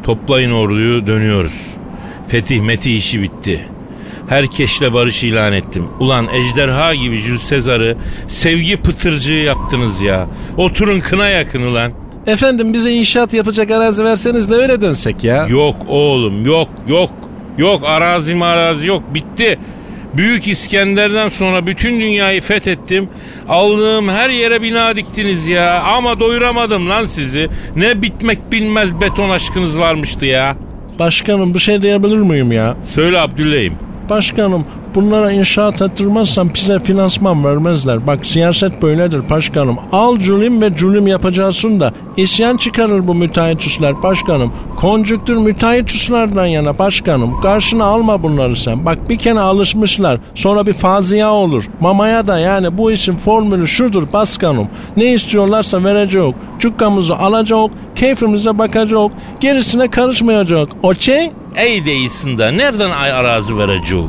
toplayın 0.03 0.51
orduyu 0.51 1.07
dönüyoruz. 1.07 1.53
Fetih 2.27 2.61
meti 2.61 2.95
işi 2.95 3.21
bitti. 3.21 3.65
Herkesle 4.27 4.93
barış 4.93 5.23
ilan 5.23 5.53
ettim. 5.53 5.87
Ulan 5.99 6.27
ejderha 6.33 6.95
gibi 6.95 7.17
Jules 7.17 7.41
Sezar'ı 7.41 7.97
sevgi 8.27 8.77
pıtırcığı 8.77 9.33
yaptınız 9.33 10.01
ya. 10.01 10.27
Oturun 10.57 10.99
kına 10.99 11.27
yakın 11.29 11.61
ulan. 11.61 11.91
Efendim 12.27 12.73
bize 12.73 12.91
inşaat 12.91 13.33
yapacak 13.33 13.71
arazi 13.71 14.03
verseniz 14.03 14.51
de 14.51 14.55
öyle 14.55 14.81
dönsek 14.81 15.23
ya. 15.23 15.47
Yok 15.47 15.75
oğlum 15.87 16.45
yok 16.45 16.69
yok. 16.87 17.09
Yok 17.57 17.81
arazi 17.85 18.35
marazi 18.35 18.87
yok 18.87 19.03
bitti. 19.13 19.59
Büyük 20.17 20.47
İskender'den 20.47 21.29
sonra 21.29 21.67
bütün 21.67 22.01
dünyayı 22.01 22.41
fethettim. 22.41 23.09
Aldığım 23.49 24.09
her 24.09 24.29
yere 24.29 24.61
bina 24.61 24.95
diktiniz 24.95 25.47
ya. 25.47 25.81
Ama 25.81 26.19
doyuramadım 26.19 26.89
lan 26.89 27.05
sizi. 27.05 27.49
Ne 27.75 28.01
bitmek 28.01 28.51
bilmez 28.51 29.01
beton 29.01 29.29
aşkınız 29.29 29.79
varmıştı 29.79 30.25
ya. 30.25 30.55
Başkanım 30.99 31.53
bir 31.53 31.59
şey 31.59 31.81
diyebilir 31.81 32.17
miyim 32.17 32.51
ya? 32.51 32.77
Söyle 32.89 33.19
Abdüleyim. 33.19 33.90
Başkanım 34.09 34.65
bunlara 34.95 35.31
inşaat 35.31 35.81
ettirmezsem 35.81 36.51
bize 36.53 36.79
finansman 36.79 37.43
vermezler. 37.43 38.07
Bak 38.07 38.25
siyaset 38.25 38.81
böyledir 38.81 39.29
başkanım. 39.29 39.77
Al 39.91 40.17
culüm 40.17 40.61
ve 40.61 40.75
culüm 40.75 41.07
yapacaksın 41.07 41.79
da 41.79 41.93
isyan 42.17 42.57
çıkarır 42.57 43.07
bu 43.07 43.15
müteahhituslar 43.15 44.03
başkanım. 44.03 44.53
Konjüktür 44.77 45.37
müteahhituslardan 45.37 46.45
yana 46.45 46.79
başkanım. 46.79 47.41
Karşına 47.41 47.83
alma 47.85 48.23
bunları 48.23 48.55
sen. 48.55 48.85
Bak 48.85 49.09
bir 49.09 49.17
kere 49.17 49.39
alışmışlar. 49.39 50.19
Sonra 50.35 50.67
bir 50.67 50.73
fazia 50.73 51.33
olur. 51.33 51.63
Mamaya 51.79 52.27
da 52.27 52.39
yani 52.39 52.77
bu 52.77 52.91
işin 52.91 53.15
formülü 53.15 53.67
şudur 53.67 54.13
başkanım. 54.13 54.67
Ne 54.97 55.13
istiyorlarsa 55.13 55.83
verecek. 55.83 56.35
Cukkamızı 56.59 57.15
alacak. 57.17 57.71
Keyfimize 57.95 58.57
bakacak. 58.57 59.11
Gerisine 59.39 59.87
karışmayacak. 59.89 60.67
Okey? 60.83 61.31
Ey 61.55 61.85
değilsin 61.85 62.37
de 62.37 62.57
nereden 62.57 62.91
ay 62.91 63.11
arazi 63.11 63.57
verecek? 63.57 63.99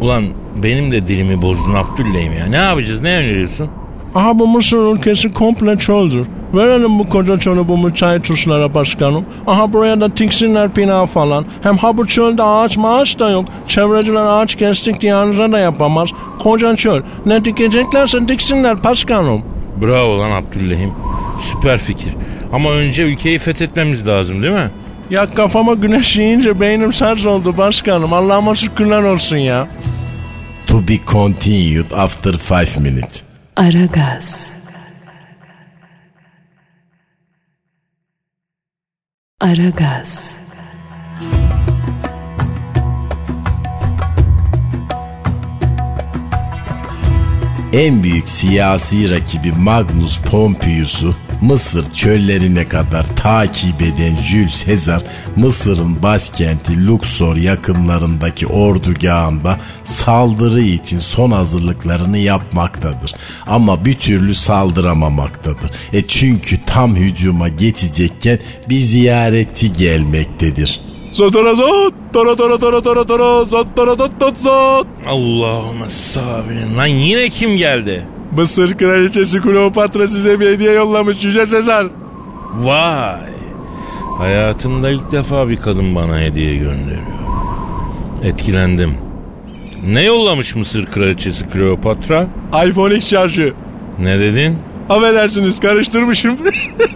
Ulan 0.00 0.24
benim 0.62 0.92
de 0.92 1.08
dilimi 1.08 1.42
bozdun 1.42 1.74
Abdüleyim 1.74 2.32
ya. 2.32 2.46
Ne 2.46 2.56
yapacağız 2.56 3.00
ne 3.02 3.16
öneriyorsun? 3.16 3.68
Aha 4.14 4.38
bu 4.38 4.46
Mısır 4.48 4.96
ülkesi 4.96 5.32
komple 5.32 5.78
çöldür. 5.78 6.26
Verelim 6.54 6.98
bu 6.98 7.08
koca 7.08 7.38
çölü 7.38 7.68
bu 7.68 7.78
müteahhituslara 7.78 8.74
başkanım. 8.74 9.24
Aha 9.46 9.72
buraya 9.72 10.00
da 10.00 10.08
tiksinler 10.08 10.76
bina 10.76 11.06
falan. 11.06 11.44
Hem 11.62 11.76
ha 11.76 11.96
bu 11.96 12.06
çölde 12.06 12.42
ağaç 12.42 12.76
maaş 12.76 13.18
da 13.18 13.30
yok. 13.30 13.44
Çevreciler 13.68 14.24
ağaç 14.24 14.54
kestik 14.54 15.00
diye 15.00 15.12
da 15.12 15.58
yapamaz. 15.58 16.08
Koca 16.38 16.76
çöl. 16.76 17.02
Ne 17.26 17.44
dikeceklerse 17.44 18.28
diksinler 18.28 18.84
başkanım. 18.84 19.42
Bravo 19.82 20.18
lan 20.18 20.30
Abdüleyim. 20.30 20.92
Süper 21.40 21.78
fikir. 21.78 22.14
Ama 22.52 22.70
önce 22.70 23.02
ülkeyi 23.02 23.38
fethetmemiz 23.38 24.06
lazım 24.06 24.42
değil 24.42 24.54
mi? 24.54 24.70
Ya 25.12 25.34
kafama 25.34 25.74
güneş 25.74 26.16
yiyince 26.16 26.60
beynim 26.60 26.92
sarz 26.92 27.26
oldu 27.26 27.56
başkanım. 27.56 28.12
Allah'ıma 28.12 28.54
şükürler 28.54 29.02
olsun 29.02 29.36
ya. 29.36 29.68
To 30.66 30.88
be 30.88 30.98
continued 31.06 31.90
after 31.90 32.34
5 32.50 32.76
minutes. 32.76 33.22
Aragaz. 33.56 34.56
Aragaz. 39.40 40.40
En 47.72 48.02
büyük 48.02 48.28
siyasi 48.28 49.10
rakibi 49.10 49.52
Magnus 49.52 50.18
Pompeius'u 50.20 51.14
Mısır 51.42 51.92
çöllerine 51.92 52.68
kadar 52.68 53.06
takip 53.16 53.82
eden 53.82 54.16
Jules 54.16 54.66
Caesar 54.66 55.02
Mısır'ın 55.36 56.02
başkenti 56.02 56.86
Luxor 56.86 57.36
yakınlarındaki 57.36 58.46
ordugahında 58.46 59.58
saldırı 59.84 60.62
için 60.62 60.98
son 60.98 61.30
hazırlıklarını 61.30 62.18
yapmaktadır. 62.18 63.14
Ama 63.46 63.84
bir 63.84 63.94
türlü 63.94 64.34
saldıramamaktadır. 64.34 65.70
E 65.92 66.02
çünkü 66.02 66.64
tam 66.66 66.96
hücuma 66.96 67.48
geçecekken 67.48 68.38
bir 68.68 68.80
ziyaretçi 68.80 69.72
gelmektedir. 69.72 70.80
Zotorazot, 71.12 71.94
toro 72.12 72.36
toro 72.36 72.58
toro 72.58 72.82
toro 72.82 73.04
toro, 73.04 73.46
zot 73.46 73.76
toro 73.76 73.96
zot 73.96 74.12
zot 74.20 74.38
zot. 74.38 74.86
Allah'ıma 75.06 75.88
sabrin. 75.88 76.76
Lan 76.76 76.86
yine 76.86 77.28
kim 77.28 77.56
geldi? 77.56 78.06
Mısır 78.36 78.74
kraliçesi 78.78 79.40
Kleopatra 79.40 80.08
size 80.08 80.40
bir 80.40 80.46
hediye 80.46 80.72
yollamış 80.72 81.24
Yüce 81.24 81.46
Sezar. 81.46 81.86
Vay. 82.58 83.20
Hayatımda 84.18 84.90
ilk 84.90 85.12
defa 85.12 85.48
bir 85.48 85.56
kadın 85.56 85.94
bana 85.94 86.20
hediye 86.20 86.56
gönderiyor. 86.56 87.22
Etkilendim. 88.22 88.94
Ne 89.86 90.02
yollamış 90.02 90.54
Mısır 90.54 90.86
kraliçesi 90.86 91.46
Kleopatra? 91.48 92.26
iPhone 92.66 92.94
X 92.94 93.08
şarjı. 93.10 93.54
Ne 93.98 94.20
dedin? 94.20 94.58
Affedersiniz 94.88 95.60
karıştırmışım. 95.60 96.36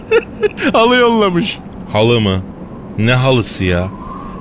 Alı 0.73 0.95
yollamış. 0.95 1.57
Halı 1.91 2.21
mı? 2.21 2.41
Ne 2.97 3.13
halısı 3.13 3.63
ya? 3.65 3.87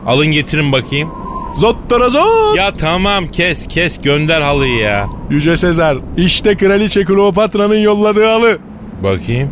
Alın 0.06 0.26
getirin 0.26 0.72
bakayım. 0.72 1.10
Zot 1.58 1.76
toro 1.88 2.10
zot. 2.10 2.56
Ya 2.56 2.70
tamam 2.74 3.28
kes 3.28 3.66
kes 3.68 4.00
gönder 4.02 4.40
halıyı 4.40 4.76
ya. 4.78 5.06
Yüce 5.30 5.56
Sezar 5.56 5.98
işte 6.16 6.56
kraliçe 6.56 7.04
Kleopatra'nın 7.04 7.78
yolladığı 7.78 8.26
halı. 8.26 8.58
Bakayım. 9.02 9.50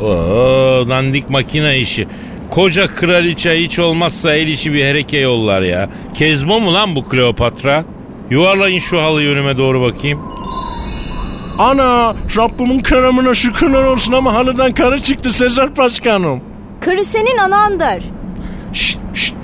Oo 0.00 0.84
dandik 0.88 1.30
makine 1.30 1.78
işi. 1.78 2.08
Koca 2.50 2.94
kraliçe 2.94 3.54
hiç 3.62 3.78
olmazsa 3.78 4.34
el 4.34 4.48
işi 4.48 4.72
bir 4.72 4.84
hereke 4.84 5.18
yollar 5.18 5.62
ya. 5.62 5.90
Kezbo 6.14 6.60
mu 6.60 6.74
lan 6.74 6.96
bu 6.96 7.04
Kleopatra? 7.08 7.84
Yuvarlayın 8.30 8.78
şu 8.78 9.02
halıyı 9.02 9.28
önüme 9.30 9.58
doğru 9.58 9.80
bakayım. 9.82 10.20
Ana 11.58 12.14
Rabbimin 12.36 12.80
keremine 12.80 13.34
şükürler 13.34 13.82
olsun 13.84 14.12
ama 14.12 14.34
halıdan 14.34 14.72
karı 14.72 15.02
çıktı 15.02 15.32
Sezar 15.32 15.76
Başkanım. 15.76 16.40
Karı 16.80 17.04
senin 17.04 17.38
anandır. 17.38 18.04
Şşt 18.72 18.98
şşt. 19.14 19.34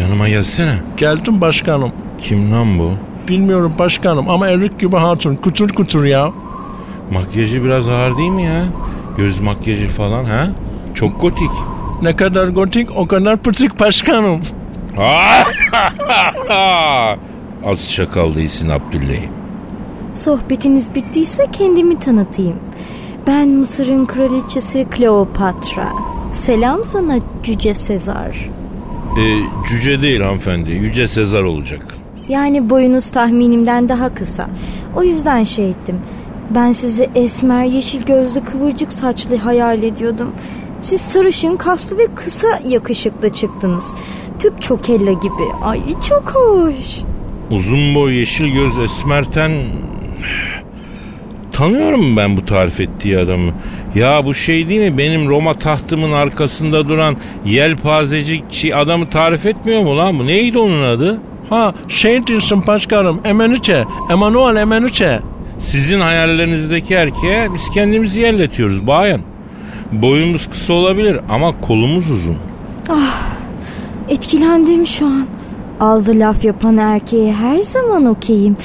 Yanıma 0.00 0.28
gelsene. 0.28 0.78
Geldim 0.96 1.40
başkanım. 1.40 1.92
Kim 2.18 2.52
lan 2.52 2.78
bu? 2.78 2.90
Bilmiyorum 3.28 3.74
başkanım 3.78 4.30
ama 4.30 4.48
erik 4.48 4.80
gibi 4.80 4.96
hatun 4.96 5.36
kutur 5.36 5.68
kutur 5.68 6.04
ya. 6.04 6.32
Makyajı 7.12 7.64
biraz 7.64 7.88
ağır 7.88 8.16
değil 8.16 8.30
mi 8.30 8.42
ya? 8.42 8.66
Göz 9.16 9.40
makyajı 9.40 9.88
falan 9.88 10.24
ha? 10.24 10.48
Çok 10.94 11.20
gotik. 11.20 11.50
Ne 12.02 12.16
kadar 12.16 12.48
gotik 12.48 12.88
o 12.96 13.06
kadar 13.06 13.36
pıtık 13.36 13.80
başkanım. 13.80 14.40
Az 17.64 17.90
şakal 17.90 18.34
değilsin 18.34 18.68
Abdüleyim. 18.68 19.30
Sohbetiniz 20.14 20.94
bittiyse 20.94 21.46
kendimi 21.52 21.98
tanıtayım. 21.98 22.56
Ben 23.26 23.48
Mısır'ın 23.48 24.06
kraliçesi 24.06 24.84
Kleopatra. 24.90 25.88
Selam 26.30 26.84
sana 26.84 27.18
Cüce 27.42 27.74
Sezar. 27.74 28.50
Ee, 29.18 29.40
cüce 29.68 30.02
değil 30.02 30.20
hanımefendi. 30.20 30.70
Yüce 30.70 31.08
Sezar 31.08 31.42
olacak. 31.42 31.94
Yani 32.28 32.70
boyunuz 32.70 33.10
tahminimden 33.10 33.88
daha 33.88 34.14
kısa. 34.14 34.48
O 34.96 35.02
yüzden 35.02 35.44
şey 35.44 35.70
ettim. 35.70 36.00
Ben 36.54 36.72
sizi 36.72 37.10
esmer, 37.14 37.64
yeşil 37.64 38.02
gözlü, 38.02 38.44
kıvırcık 38.44 38.92
saçlı 38.92 39.36
hayal 39.36 39.82
ediyordum. 39.82 40.32
Siz 40.80 41.00
sarışın, 41.00 41.56
kaslı 41.56 41.98
ve 41.98 42.06
kısa 42.14 42.48
yakışıklı 42.68 43.28
çıktınız. 43.28 43.96
Tüp 44.38 44.62
çokella 44.62 45.12
gibi. 45.12 45.64
Ay 45.64 45.80
çok 46.08 46.30
hoş. 46.34 46.98
Uzun 47.50 47.94
boy 47.94 48.14
yeşil 48.14 48.46
göz 48.46 48.78
esmerten... 48.78 49.52
Tanıyorum 51.56 52.16
ben 52.16 52.36
bu 52.36 52.44
tarif 52.44 52.80
ettiği 52.80 53.18
adamı. 53.18 53.52
Ya 53.94 54.26
bu 54.26 54.34
şey 54.34 54.68
değil 54.68 54.90
mi 54.90 54.98
benim 54.98 55.28
Roma 55.28 55.54
tahtımın 55.54 56.12
arkasında 56.12 56.88
duran 56.88 57.16
yelpazeci 57.46 58.44
adamı 58.74 59.10
tarif 59.10 59.46
etmiyor 59.46 59.82
mu 59.82 59.96
lan 59.96 60.18
bu? 60.18 60.26
Neydi 60.26 60.58
onun 60.58 60.82
adı? 60.82 61.20
Ha 61.50 61.74
şey 61.88 62.26
diyorsun 62.26 62.64
başkanım 62.66 63.20
Emenüçe. 63.24 63.84
Emanuel 64.10 64.56
Emenüçe. 64.56 65.20
Sizin 65.60 66.00
hayallerinizdeki 66.00 66.94
erkeğe 66.94 67.54
biz 67.54 67.70
kendimizi 67.70 68.20
yerletiyoruz 68.20 68.86
bayan. 68.86 69.20
Boyumuz 69.92 70.50
kısa 70.50 70.72
olabilir 70.72 71.20
ama 71.28 71.60
kolumuz 71.60 72.10
uzun. 72.10 72.36
Etkilendim 74.08 74.86
şu 74.86 75.06
an. 75.06 75.26
Ağzı 75.80 76.18
laf 76.18 76.44
yapan 76.44 76.76
erkeğe 76.76 77.32
her 77.32 77.58
zaman 77.58 78.04
okeyim. 78.06 78.56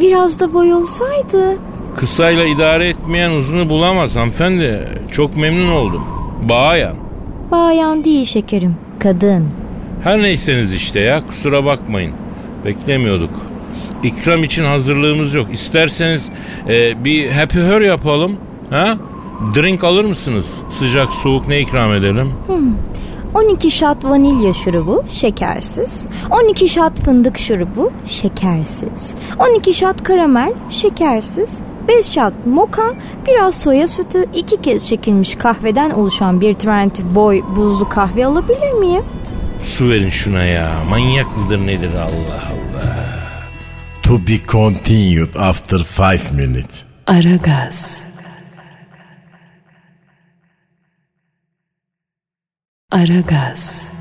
Biraz 0.00 0.40
da 0.40 0.54
boy 0.54 0.72
olsaydı. 0.72 1.58
Kısayla 1.96 2.44
idare 2.44 2.88
etmeyen 2.88 3.30
uzunu 3.30 3.68
bulamaz 3.68 4.16
hanımefendi. 4.16 4.88
Çok 5.10 5.36
memnun 5.36 5.72
oldum. 5.72 6.02
Bayan. 6.48 6.96
Bayan 7.50 8.04
değil 8.04 8.24
şekerim. 8.24 8.76
Kadın. 8.98 9.48
Her 10.02 10.18
neyseniz 10.22 10.72
işte 10.72 11.00
ya 11.00 11.20
kusura 11.26 11.64
bakmayın. 11.64 12.12
Beklemiyorduk. 12.64 13.30
İkram 14.02 14.44
için 14.44 14.64
hazırlığımız 14.64 15.34
yok. 15.34 15.46
İsterseniz 15.52 16.28
e, 16.68 17.04
bir 17.04 17.30
happy 17.30 17.58
hour 17.60 17.80
yapalım. 17.80 18.36
Ha? 18.70 18.98
Drink 19.54 19.84
alır 19.84 20.04
mısınız? 20.04 20.46
Sıcak 20.68 21.12
soğuk 21.12 21.48
ne 21.48 21.60
ikram 21.60 21.94
edelim? 21.94 22.32
12 23.34 23.70
şat 23.70 24.04
vanilya 24.04 24.52
şurubu 24.52 25.04
şekersiz. 25.08 26.08
12 26.30 26.68
şat 26.68 27.00
fındık 27.00 27.38
şurubu 27.38 27.92
şekersiz. 28.06 29.16
12 29.38 29.74
şat 29.74 30.02
karamel 30.04 30.52
şekersiz. 30.70 31.62
5 31.88 32.10
şat 32.10 32.32
moka, 32.46 32.94
biraz 33.26 33.54
soya 33.54 33.88
sütü, 33.88 34.24
2 34.34 34.62
kez 34.62 34.88
çekilmiş 34.88 35.34
kahveden 35.34 35.90
oluşan 35.90 36.40
bir 36.40 36.54
Twenty 36.54 37.02
Boy 37.14 37.42
buzlu 37.56 37.88
kahve 37.88 38.26
alabilir 38.26 38.72
miyim? 38.72 39.02
Su 39.64 39.88
verin 39.88 40.10
şuna 40.10 40.44
ya. 40.44 40.72
Manyak 40.88 41.36
mıdır 41.36 41.66
nedir 41.66 41.90
Allah 41.94 42.42
Allah. 42.52 42.94
To 44.02 44.18
be 44.18 44.38
continued 44.48 45.34
after 45.34 45.84
five 45.84 46.36
minutes. 46.36 46.82
Aragaz. 47.06 48.08
Aragaz. 52.90 53.91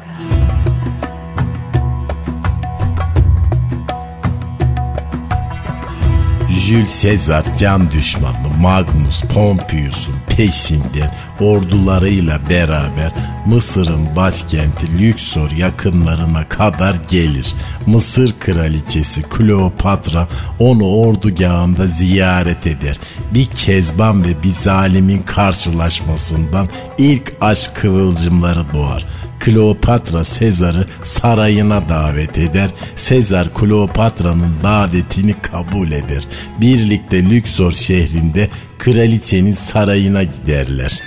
Jules 6.71 7.01
Caesar 7.01 7.57
can 7.57 7.91
düşmanı 7.91 8.47
Magnus 8.61 9.21
Pompeius'un 9.21 10.15
peşinden 10.29 11.11
ordularıyla 11.39 12.39
beraber 12.49 13.11
Mısır'ın 13.45 14.15
başkenti 14.15 14.99
Lüksor 14.99 15.51
yakınlarına 15.51 16.49
kadar 16.49 16.95
gelir. 17.09 17.53
Mısır 17.85 18.39
kraliçesi 18.39 19.21
Kleopatra 19.21 20.27
onu 20.59 20.95
ordugahında 20.95 21.87
ziyaret 21.87 22.67
eder. 22.67 22.99
Bir 23.33 23.45
kezban 23.45 24.23
ve 24.23 24.43
bir 24.43 24.53
zalimin 24.53 25.21
karşılaşmasından 25.21 26.69
ilk 26.97 27.33
aşk 27.41 27.75
kıvılcımları 27.75 28.63
doğar. 28.73 29.05
Kleopatra 29.41 30.23
Sezar'ı 30.23 30.85
sarayına 31.03 31.89
davet 31.89 32.37
eder. 32.37 32.69
Sezar 32.95 33.53
Kleopatra'nın 33.53 34.55
davetini 34.63 35.35
kabul 35.41 35.91
eder. 35.91 36.23
Birlikte 36.61 37.23
Lüksor 37.29 37.71
şehrinde 37.71 38.49
kraliçenin 38.79 39.53
sarayına 39.53 40.23
giderler. 40.23 41.01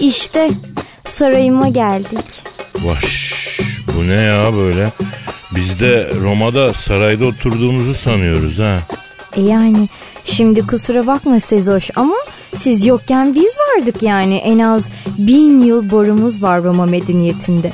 İşte 0.00 0.50
sarayıma 1.04 1.68
geldik. 1.68 2.42
Vaş. 2.74 3.34
Bu 3.96 4.08
ne 4.08 4.14
ya 4.14 4.54
böyle? 4.54 4.92
Biz 5.56 5.80
de 5.80 6.10
Roma'da 6.22 6.74
sarayda 6.74 7.26
oturduğumuzu 7.26 7.94
sanıyoruz 7.94 8.58
ha. 8.58 8.78
E 9.36 9.42
yani 9.42 9.88
şimdi 10.24 10.66
kusura 10.66 11.06
bakma 11.06 11.40
Sezoş 11.40 11.90
ama 11.96 12.14
Siz 12.54 12.86
yokken 12.86 13.34
biz 13.34 13.56
vardık 13.58 14.02
yani. 14.02 14.34
En 14.36 14.58
az 14.58 14.90
bin 15.18 15.64
yıl 15.64 15.90
borumuz 15.90 16.42
var 16.42 16.64
Roma 16.64 16.86
medeniyetinde. 16.86 17.72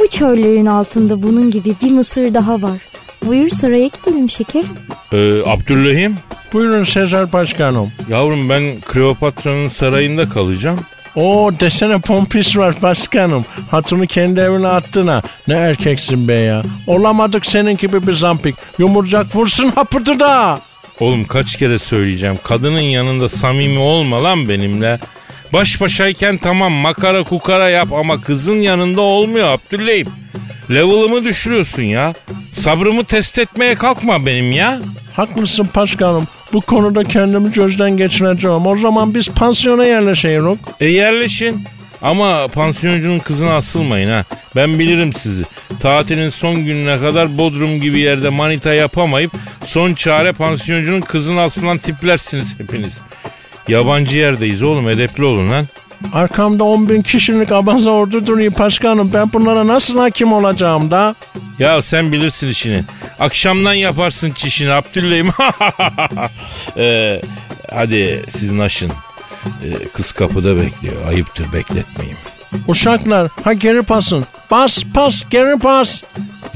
Bu 0.00 0.06
çöllerin 0.08 0.66
altında 0.66 1.22
bunun 1.22 1.50
gibi 1.50 1.74
bir 1.82 1.90
Mısır 1.90 2.34
daha 2.34 2.62
var. 2.62 2.78
Buyur 3.24 3.48
saraya 3.48 3.86
gidelim 3.86 4.30
şekerim. 4.30 4.68
Ee, 5.12 5.42
Abdülrahim 5.46 6.16
Buyurun 6.52 6.84
Sezar 6.84 7.32
Başkanım. 7.32 7.92
yavrum 8.08 8.48
ben 8.48 8.80
Kleopatra'nın 8.80 9.68
sarayında 9.68 10.28
kalacağım. 10.28 10.78
Oo 11.16 11.50
desene 11.60 11.98
pompis 11.98 12.56
var 12.56 12.74
başkanım. 12.82 13.44
Hatunu 13.70 14.06
kendi 14.06 14.40
evine 14.40 14.68
attın 14.68 15.06
ha. 15.06 15.22
Ne 15.48 15.54
erkeksin 15.54 16.28
be 16.28 16.34
ya. 16.34 16.62
Olamadık 16.86 17.46
senin 17.46 17.76
gibi 17.76 18.06
bir 18.06 18.12
zampik. 18.12 18.54
Yumurcak 18.78 19.36
vursun 19.36 19.70
hapırdı 19.70 20.20
da. 20.20 20.60
Oğlum 21.00 21.24
kaç 21.24 21.56
kere 21.56 21.78
söyleyeceğim. 21.78 22.38
Kadının 22.44 22.80
yanında 22.80 23.28
samimi 23.28 23.78
olma 23.78 24.24
lan 24.24 24.48
benimle. 24.48 24.98
Baş 25.52 25.80
başayken 25.80 26.38
tamam 26.38 26.72
makara 26.72 27.22
kukara 27.22 27.68
yap 27.68 27.92
ama 27.92 28.20
kızın 28.20 28.60
yanında 28.60 29.00
olmuyor 29.00 29.48
Abdüleyim. 29.48 30.08
Level'ımı 30.70 31.24
düşürüyorsun 31.24 31.82
ya. 31.82 32.14
Sabrımı 32.54 33.04
test 33.04 33.38
etmeye 33.38 33.74
kalkma 33.74 34.26
benim 34.26 34.52
ya. 34.52 34.78
Haklısın 35.16 35.68
başkanım. 35.74 36.28
Bu 36.52 36.60
konuda 36.60 37.04
kendimi 37.04 37.52
gözden 37.52 37.96
geçireceğim. 37.96 38.66
O 38.66 38.76
zaman 38.76 39.14
biz 39.14 39.28
pansiyona 39.28 39.84
yerleşeyoruz. 39.84 40.58
E 40.80 40.86
yerleşin. 40.86 41.64
Ama 42.02 42.48
pansiyoncunun 42.48 43.18
kızına 43.18 43.56
asılmayın 43.56 44.10
ha. 44.10 44.24
Ben 44.56 44.78
bilirim 44.78 45.12
sizi. 45.12 45.44
Tatilin 45.82 46.30
son 46.30 46.54
gününe 46.64 46.98
kadar 46.98 47.38
Bodrum 47.38 47.80
gibi 47.80 48.00
yerde 48.00 48.28
manita 48.28 48.74
yapamayıp 48.74 49.32
son 49.64 49.94
çare 49.94 50.32
pansiyoncunun 50.32 51.00
kızına 51.00 51.42
asılan 51.42 51.78
tiplersiniz 51.78 52.60
hepiniz. 52.60 52.98
Yabancı 53.68 54.18
yerdeyiz 54.18 54.62
oğlum 54.62 54.88
edepli 54.88 55.24
olun 55.24 55.50
lan. 55.50 55.66
Arkamda 56.12 56.64
10 56.64 56.88
bin 56.88 57.02
kişilik 57.02 57.52
abaza 57.52 57.90
ordu 57.90 58.26
duruyor 58.26 58.52
başkanım. 58.58 59.10
Ben 59.14 59.32
bunlara 59.32 59.66
nasıl 59.66 59.98
hakim 59.98 60.32
olacağım 60.32 60.90
da? 60.90 61.14
Ya 61.58 61.82
sen 61.82 62.12
bilirsin 62.12 62.48
işini. 62.48 62.84
Akşamdan 63.20 63.74
yaparsın 63.74 64.30
çişini 64.30 64.72
Abdüleyim. 64.72 65.28
Ee, 66.76 67.20
hadi 67.74 68.22
siz 68.28 68.52
naşın. 68.52 68.90
Ee, 69.64 69.88
kız 69.88 70.12
kapıda 70.12 70.56
bekliyor. 70.56 71.06
Ayıptır 71.08 71.52
bekletmeyin. 71.52 72.16
Uşaklar 72.68 73.28
ha 73.44 73.52
geri 73.52 73.82
pasın. 73.82 74.26
Bas 74.50 74.82
pas 74.94 75.22
geri 75.30 75.58
pas. 75.58 76.02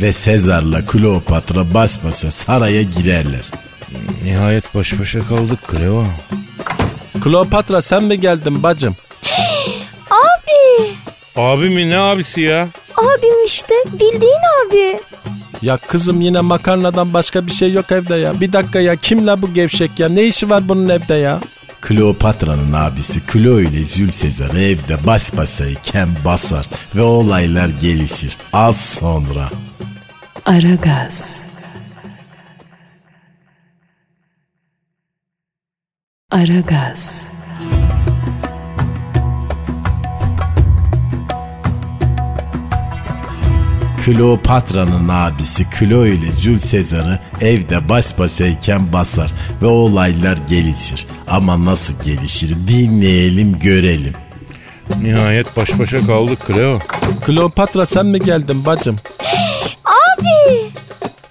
Ve 0.01 0.13
Sezar'la 0.13 0.87
Kleopatra 0.87 1.75
bas 1.75 1.99
basa 2.05 2.31
saraya 2.31 2.83
girerler. 2.83 3.45
Nihayet 4.25 4.75
baş 4.75 5.01
başa 5.01 5.21
kaldık 5.29 5.59
Cleo. 5.71 6.05
Kleopatra 7.25 7.83
sen 7.83 8.05
mi 8.05 8.21
geldin 8.21 8.63
bacım? 8.63 8.97
Abi. 10.11 10.93
Abi 11.37 11.69
mi 11.69 11.91
ne 11.91 11.99
abisi 11.99 12.41
ya? 12.41 12.69
Abim 12.97 13.45
işte 13.47 13.75
bildiğin 13.93 14.43
abi. 14.67 15.01
Ya 15.63 15.77
kızım 15.77 16.21
yine 16.21 16.41
makarnadan 16.41 17.15
başka 17.15 17.47
bir 17.47 17.53
şey 17.53 17.73
yok 17.73 17.93
evde 17.93 18.15
ya. 18.17 18.41
Bir 18.41 18.53
dakika 18.53 18.81
ya 18.81 18.97
kimle 18.97 19.43
bu 19.43 19.55
gevşek 19.55 19.99
ya? 19.99 20.09
Ne 20.09 20.25
işi 20.25 20.51
var 20.51 20.69
bunun 20.69 20.89
evde 20.89 21.15
ya? 21.15 21.41
Kleopatra'nın 21.83 22.73
abisi 22.73 23.21
Cleo 23.33 23.61
ile 23.61 23.85
Jules 23.85 24.23
Caesar 24.23 24.55
evde 24.55 25.07
bas 25.07 25.37
basayken 25.37 26.09
basar 26.25 26.67
ve 26.95 27.03
olaylar 27.03 27.69
gelişir. 27.69 28.37
Az 28.53 28.81
sonra. 28.81 29.51
Aragaz. 30.47 31.43
Aragaz. 36.31 37.33
Kleopatra'nın 44.05 45.09
abisi 45.09 45.67
Cleo 45.79 46.07
ile 46.07 46.33
Jules 46.41 46.73
Caesar'ı 46.73 47.19
evde 47.41 47.89
baş 47.89 48.19
başayken 48.19 48.93
basar 48.93 49.31
ve 49.63 49.67
olaylar 49.67 50.39
gelişir. 50.49 51.07
Ama 51.29 51.65
nasıl 51.65 52.03
gelişir 52.03 52.57
dinleyelim 52.69 53.59
görelim. 53.59 54.15
Nihayet 55.03 55.57
baş 55.57 55.79
başa 55.79 56.07
kaldık 56.07 56.39
Cleo. 56.47 56.79
Kleopatra 57.27 57.87
sen 57.87 58.07
mi 58.07 58.21
geldin 58.21 58.67
bacım? 58.67 58.97
Abi. 59.85 60.71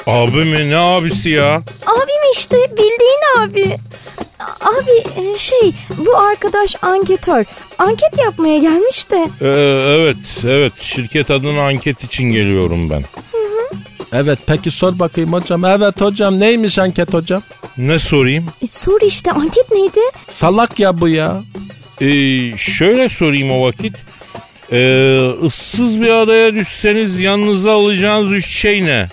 Abi 0.07 0.45
mi 0.45 0.69
ne 0.69 0.77
abisi 0.77 1.29
ya? 1.29 1.55
Abim 1.85 2.31
işte 2.33 2.57
bildiğin 2.71 3.39
abi. 3.39 3.77
Abi 4.61 5.21
e, 5.21 5.37
şey 5.37 5.71
bu 5.97 6.17
arkadaş 6.17 6.75
anketör. 6.81 7.45
Anket 7.77 8.17
yapmaya 8.17 8.57
gelmiş 8.57 9.09
de. 9.11 9.29
Ee, 9.41 9.47
evet 9.99 10.17
evet 10.45 10.73
şirket 10.81 11.31
adına 11.31 11.67
anket 11.67 12.03
için 12.03 12.31
geliyorum 12.31 12.89
ben. 12.89 13.03
Evet 14.13 14.39
peki 14.47 14.71
sor 14.71 14.99
bakayım 14.99 15.33
hocam. 15.33 15.65
Evet 15.65 16.01
hocam 16.01 16.39
neymiş 16.39 16.79
anket 16.79 17.13
hocam? 17.13 17.41
Ne 17.77 17.99
sorayım? 17.99 18.45
E, 18.61 18.67
sor 18.67 19.01
işte 19.01 19.31
anket 19.31 19.71
neydi? 19.71 19.99
Salak 20.29 20.79
ya 20.79 21.01
bu 21.01 21.07
ya. 21.07 21.43
Ee, 22.01 22.57
şöyle 22.57 23.09
sorayım 23.09 23.51
o 23.51 23.63
vakit. 23.67 23.95
Ee, 24.71 25.31
ıssız 25.43 26.01
bir 26.01 26.09
adaya 26.09 26.55
düşseniz 26.55 27.19
yanınıza 27.19 27.71
alacağınız 27.71 28.31
üç 28.31 28.47
şey 28.47 28.85
ne? 28.85 29.09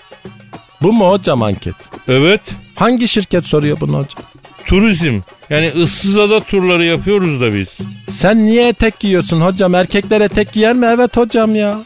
Bu 0.81 0.93
mu 0.93 1.11
hocam 1.11 1.43
anket? 1.43 1.75
Evet 2.07 2.41
Hangi 2.79 3.07
şirket 3.07 3.45
soruyor 3.45 3.77
bunu 3.79 3.97
hocam? 3.97 4.23
Turizm. 4.69 5.19
Yani 5.49 5.71
ıssız 5.81 6.17
ada 6.17 6.39
turları 6.39 6.85
yapıyoruz 6.85 7.41
da 7.41 7.53
biz. 7.55 7.77
Sen 8.11 8.45
niye 8.45 8.67
etek 8.67 8.99
giyiyorsun 8.99 9.41
hocam? 9.41 9.75
Erkekler 9.75 10.21
etek 10.21 10.51
giyer 10.51 10.75
mi? 10.75 10.85
Evet 10.95 11.17
hocam 11.17 11.55
ya. 11.55 11.79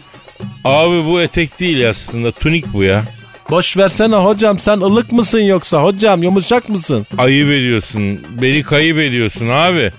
Abi 0.63 1.05
bu 1.05 1.21
etek 1.21 1.59
değil 1.59 1.89
aslında 1.89 2.31
tunik 2.31 2.73
bu 2.73 2.83
ya. 2.83 3.03
Boş 3.49 3.77
versene 3.77 4.15
hocam 4.15 4.59
sen 4.59 4.77
ılık 4.77 5.11
mısın 5.11 5.39
yoksa 5.39 5.83
hocam 5.83 6.23
yumuşak 6.23 6.69
mısın? 6.69 7.07
Ayıp 7.17 7.49
ediyorsun. 7.49 8.19
Beni 8.41 8.63
kayıp 8.63 8.97
ediyorsun 8.97 9.49
abi. 9.49 9.91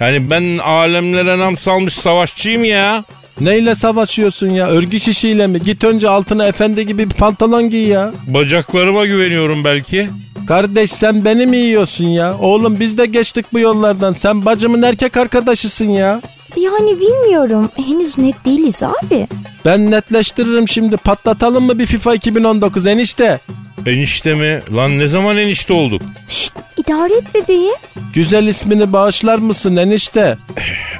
Yani 0.00 0.30
ben 0.30 0.58
alemlere 0.58 1.38
nam 1.38 1.56
salmış 1.56 1.94
savaşçıyım 1.94 2.64
ya. 2.64 3.04
Neyle 3.40 3.74
savaşıyorsun 3.74 4.50
ya? 4.50 4.68
Örgü 4.68 5.00
şişiyle 5.00 5.46
mi? 5.46 5.62
Git 5.62 5.84
önce 5.84 6.08
altına 6.08 6.46
efendi 6.46 6.86
gibi 6.86 7.10
bir 7.10 7.14
pantolon 7.14 7.70
giy 7.70 7.86
ya. 7.88 8.12
Bacaklarıma 8.26 9.06
güveniyorum 9.06 9.64
belki. 9.64 10.08
Kardeş 10.48 10.92
sen 10.92 11.24
beni 11.24 11.46
mi 11.46 11.56
yiyorsun 11.56 12.04
ya? 12.04 12.38
Oğlum 12.38 12.80
biz 12.80 12.98
de 12.98 13.06
geçtik 13.06 13.46
bu 13.52 13.58
yollardan. 13.58 14.12
Sen 14.12 14.44
bacımın 14.44 14.82
erkek 14.82 15.16
arkadaşısın 15.16 15.88
ya. 15.88 16.20
Yani 16.56 17.00
bilmiyorum. 17.00 17.70
Henüz 17.86 18.18
net 18.18 18.44
değiliz 18.46 18.82
abi. 18.82 19.28
Ben 19.64 19.90
netleştiririm 19.90 20.68
şimdi. 20.68 20.96
Patlatalım 20.96 21.64
mı 21.64 21.78
bir 21.78 21.86
FIFA 21.86 22.14
2019 22.14 22.86
enişte? 22.86 23.40
Enişte 23.86 24.34
mi? 24.34 24.60
Lan 24.76 24.98
ne 24.98 25.08
zaman 25.08 25.36
enişte 25.36 25.72
olduk? 25.72 26.02
Şşt 26.28 26.52
idare 26.76 27.14
et 27.14 27.34
bebeği. 27.34 27.72
Güzel 28.14 28.46
ismini 28.46 28.92
bağışlar 28.92 29.38
mısın 29.38 29.76
enişte? 29.76 30.38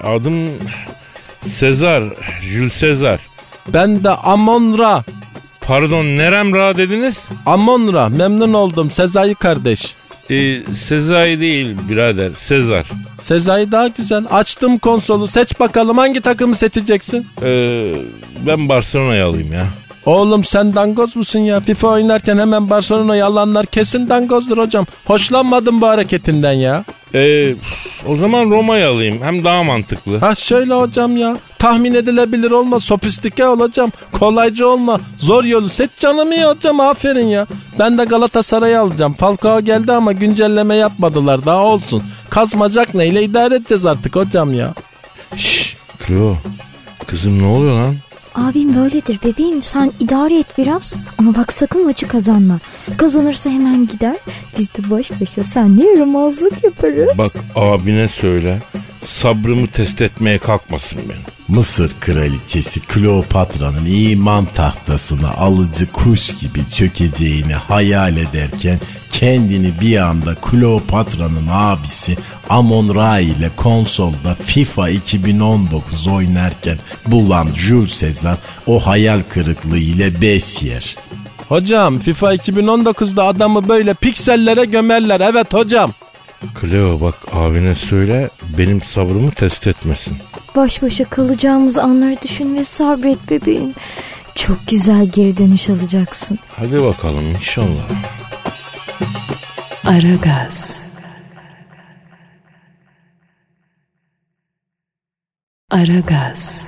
Adım 0.05 0.51
Sezar. 1.47 2.03
Jules 2.43 2.73
Sezar. 2.73 3.21
Ben 3.69 4.05
de 4.05 4.11
Amonra. 4.11 5.05
Pardon 5.69 6.05
nerem 6.05 6.55
ra 6.55 6.77
dediniz? 6.77 7.29
Amonra 7.47 8.09
memnun 8.09 8.53
oldum 8.53 8.91
Sezai 8.91 9.35
kardeş. 9.35 9.95
Ee, 10.31 10.63
Sezai 10.85 11.41
değil 11.41 11.77
birader. 11.89 12.31
Sezar. 12.37 12.87
Sezai 13.23 13.73
daha 13.73 13.89
güzel. 13.89 14.25
Açtım 14.31 14.79
konsolu 14.79 15.27
seç 15.27 15.61
bakalım 15.61 15.99
hangi 15.99 16.21
takımı 16.21 16.55
seçeceksin? 16.57 17.27
Ee, 17.43 17.93
ben 18.47 18.69
Barcelona'yı 18.69 19.25
alayım 19.25 19.53
ya. 19.53 19.67
Oğlum 20.09 20.45
sen 20.45 20.75
dangoz 20.75 21.17
musun 21.17 21.39
ya? 21.39 21.61
FIFA 21.61 21.89
oynarken 21.89 22.39
hemen 22.39 22.71
Barcelona'yı 22.71 23.27
alanlar 23.27 23.67
kesin 23.67 24.09
dangozdur 24.09 24.59
hocam. 24.59 24.87
Hoşlanmadım 25.05 25.81
bu 25.81 25.87
hareketinden 25.89 26.53
ya. 26.53 26.85
Ee, 27.15 27.55
o 28.07 28.17
zaman 28.17 28.51
Roma'yı 28.51 28.89
alayım. 28.89 29.23
Hem 29.23 29.45
daha 29.45 29.63
mantıklı. 29.63 30.19
Ha 30.19 30.35
şöyle 30.35 30.75
hocam 30.75 31.17
ya. 31.17 31.37
Tahmin 31.59 31.95
edilebilir 31.95 32.51
olma. 32.51 32.81
Sofistike 32.81 33.47
olacağım. 33.47 33.93
Kolaycı 34.13 34.69
olma. 34.69 35.01
Zor 35.19 35.45
yolu 35.45 35.69
seç 35.69 35.91
canım 35.99 36.33
iyi 36.33 36.45
hocam. 36.45 36.81
Aferin 36.81 37.27
ya. 37.27 37.47
Ben 37.79 37.99
de 37.99 38.05
Galatasaray'ı 38.05 38.81
alacağım. 38.81 39.15
Falcao 39.15 39.61
geldi 39.61 39.93
ama 39.93 40.13
güncelleme 40.13 40.75
yapmadılar. 40.75 41.47
Daha 41.47 41.65
olsun. 41.65 42.03
Kazmacak 42.31 42.95
neyle 42.95 43.23
idare 43.23 43.55
edeceğiz 43.55 43.87
artık 43.87 44.17
hocam 44.17 44.55
ya. 44.55 44.75
Şşş. 45.37 45.77
Klo. 46.07 46.37
Kızım 47.07 47.43
ne 47.43 47.47
oluyor 47.47 47.75
lan? 47.75 47.95
Abim 48.35 48.77
böyledir 48.77 49.19
bebeğim 49.25 49.63
sen 49.63 49.93
idare 50.01 50.39
et 50.39 50.59
biraz. 50.59 50.99
Ama 51.19 51.35
bak 51.35 51.53
sakın 51.53 51.85
maçı 51.85 52.09
kazanma. 52.09 52.59
Kazanırsa 52.97 53.51
hemen 53.51 53.87
gider. 53.87 54.17
Biz 54.59 54.75
de 54.75 54.91
baş 54.91 55.21
başa 55.21 55.45
senle 55.45 55.85
yaramazlık 55.85 56.65
yaparız. 56.65 57.11
Bak 57.19 57.33
abine 57.55 58.09
söyle. 58.09 58.59
Sabrımı 59.07 59.67
test 59.67 60.03
etmeye 60.03 60.39
kalkmasın 60.39 60.99
beni. 61.09 61.38
Mısır 61.49 61.91
kraliçesi 62.01 62.81
Kleopatra'nın 62.81 63.87
iman 63.87 64.45
tahtasına 64.45 65.31
alıcı 65.31 65.93
kuş 65.93 66.37
gibi 66.41 66.61
çökeceğini 66.75 67.55
hayal 67.55 68.17
ederken 68.17 68.81
kendini 69.13 69.73
bir 69.81 69.97
anda 69.97 70.35
Kleopatra'nın 70.35 71.49
abisi 71.51 72.17
Amon 72.49 72.95
Ra 72.95 73.19
ile 73.19 73.51
konsolda 73.57 74.35
FIFA 74.45 74.89
2019 74.89 76.07
oynarken 76.07 76.79
bulan 77.07 77.49
Jules 77.55 78.01
Caesar 78.01 78.37
o 78.67 78.87
hayal 78.87 79.21
kırıklığı 79.29 79.79
ile 79.79 80.23
bes 80.23 80.63
yer. 80.63 80.97
Hocam 81.49 81.99
FIFA 81.99 82.35
2019'da 82.35 83.25
adamı 83.25 83.69
böyle 83.69 83.95
piksellere 83.95 84.65
gömerler. 84.65 85.21
Evet 85.21 85.55
hocam. 85.55 85.93
Cleo 86.61 87.01
bak 87.01 87.15
abine 87.33 87.75
söyle 87.75 88.31
benim 88.59 88.83
sabrımı 88.83 89.31
test 89.31 89.67
etmesin. 89.67 90.17
Baş 90.59 90.83
başa 90.83 91.05
kalacağımız 91.05 91.79
anları 91.79 92.17
düşün 92.23 92.57
ve 92.57 92.65
sabret 92.65 93.31
bebeğim. 93.31 93.75
Çok 94.35 94.59
güzel 94.67 95.07
geri 95.07 95.39
dönüş 95.39 95.71
alacaksın. 95.71 96.39
Hadi 96.49 96.83
bakalım 96.83 97.31
inşallah. 97.31 97.89
Aragaz. 99.85 100.87
Aragaz. 105.71 106.68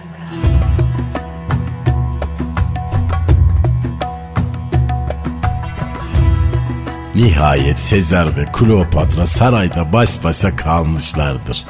Nihayet 7.20 7.78
Sezar 7.78 8.37
ve 8.37 8.44
Kleopatra 8.52 9.26
sarayda 9.26 9.92
baş 9.92 10.24
başa 10.24 10.56
kalmışlardır. 10.56 11.64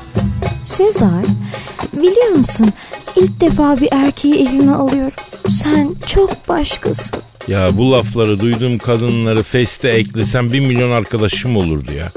Sezar, 0.62 1.24
biliyor 1.92 2.28
musun 2.28 2.72
ilk 3.16 3.40
defa 3.40 3.80
bir 3.80 3.88
erkeği 3.92 4.48
evime 4.48 4.72
alıyorum. 4.72 5.12
Sen 5.48 5.94
çok 6.06 6.48
başkasın. 6.48 7.20
Ya 7.48 7.78
bu 7.78 7.92
lafları 7.92 8.40
duyduğum 8.40 8.78
kadınları 8.78 9.42
feste 9.42 9.88
eklesem 9.88 10.52
bir 10.52 10.60
milyon 10.60 10.90
arkadaşım 10.90 11.56
olurdu 11.56 11.92
ya. 11.92 12.12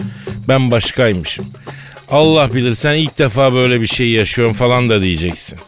Ben 0.47 0.71
başkaymışım. 0.71 1.45
Allah 2.09 2.53
bilir 2.53 2.73
sen 2.73 2.93
ilk 2.93 3.19
defa 3.19 3.53
böyle 3.53 3.81
bir 3.81 3.87
şey 3.87 4.09
yaşıyorsun 4.11 4.53
falan 4.53 4.89
da 4.89 5.01
diyeceksin. 5.01 5.59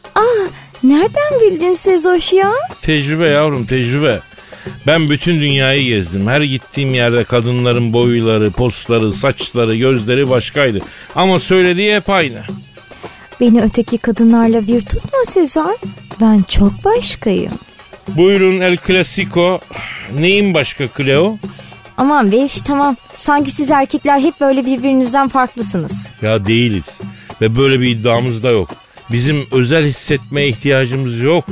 Nereden 0.84 1.42
bildin 1.42 1.74
Sezoş 1.74 2.34
ya? 2.34 2.52
Tecrübe 2.82 3.28
yavrum 3.28 3.66
tecrübe. 3.66 4.20
Ben 4.88 5.10
bütün 5.10 5.42
dünyayı 5.42 5.86
gezdim. 5.86 6.28
Her 6.28 6.42
gittiğim 6.42 6.94
yerde 6.94 7.24
kadınların 7.24 7.94
boyları, 7.94 8.52
postları, 8.52 9.14
saçları, 9.14 9.76
gözleri 9.76 10.30
başkaydı. 10.30 10.82
Ama 11.16 11.40
söylediği 11.40 11.96
hep 11.96 12.10
aynı. 12.10 12.42
Beni 13.42 13.62
öteki 13.62 13.98
kadınlarla 13.98 14.68
bir 14.68 14.82
tutma 14.82 15.20
Sezar. 15.26 15.76
Ben 16.22 16.44
çok 16.50 16.86
başkayım. 16.86 17.52
Buyurun 18.08 18.60
El 18.62 18.78
Clasico. 18.88 19.60
Neyin 20.20 20.54
başka 20.54 20.88
Cleo? 20.98 21.38
Aman 21.98 22.32
üf, 22.32 22.66
tamam. 22.66 22.96
Sanki 23.18 23.52
siz 23.52 23.72
erkekler 23.72 24.20
hep 24.20 24.42
böyle 24.42 24.66
birbirinizden 24.66 25.28
farklısınız. 25.28 26.08
Ya 26.22 26.46
değiliz. 26.46 26.84
Ve 27.42 27.56
böyle 27.56 27.80
bir 27.80 27.88
iddiamız 27.90 28.44
da 28.44 28.50
yok. 28.50 28.70
Bizim 29.12 29.48
özel 29.52 29.86
hissetmeye 29.86 30.48
ihtiyacımız 30.48 31.20
yok. 31.20 31.46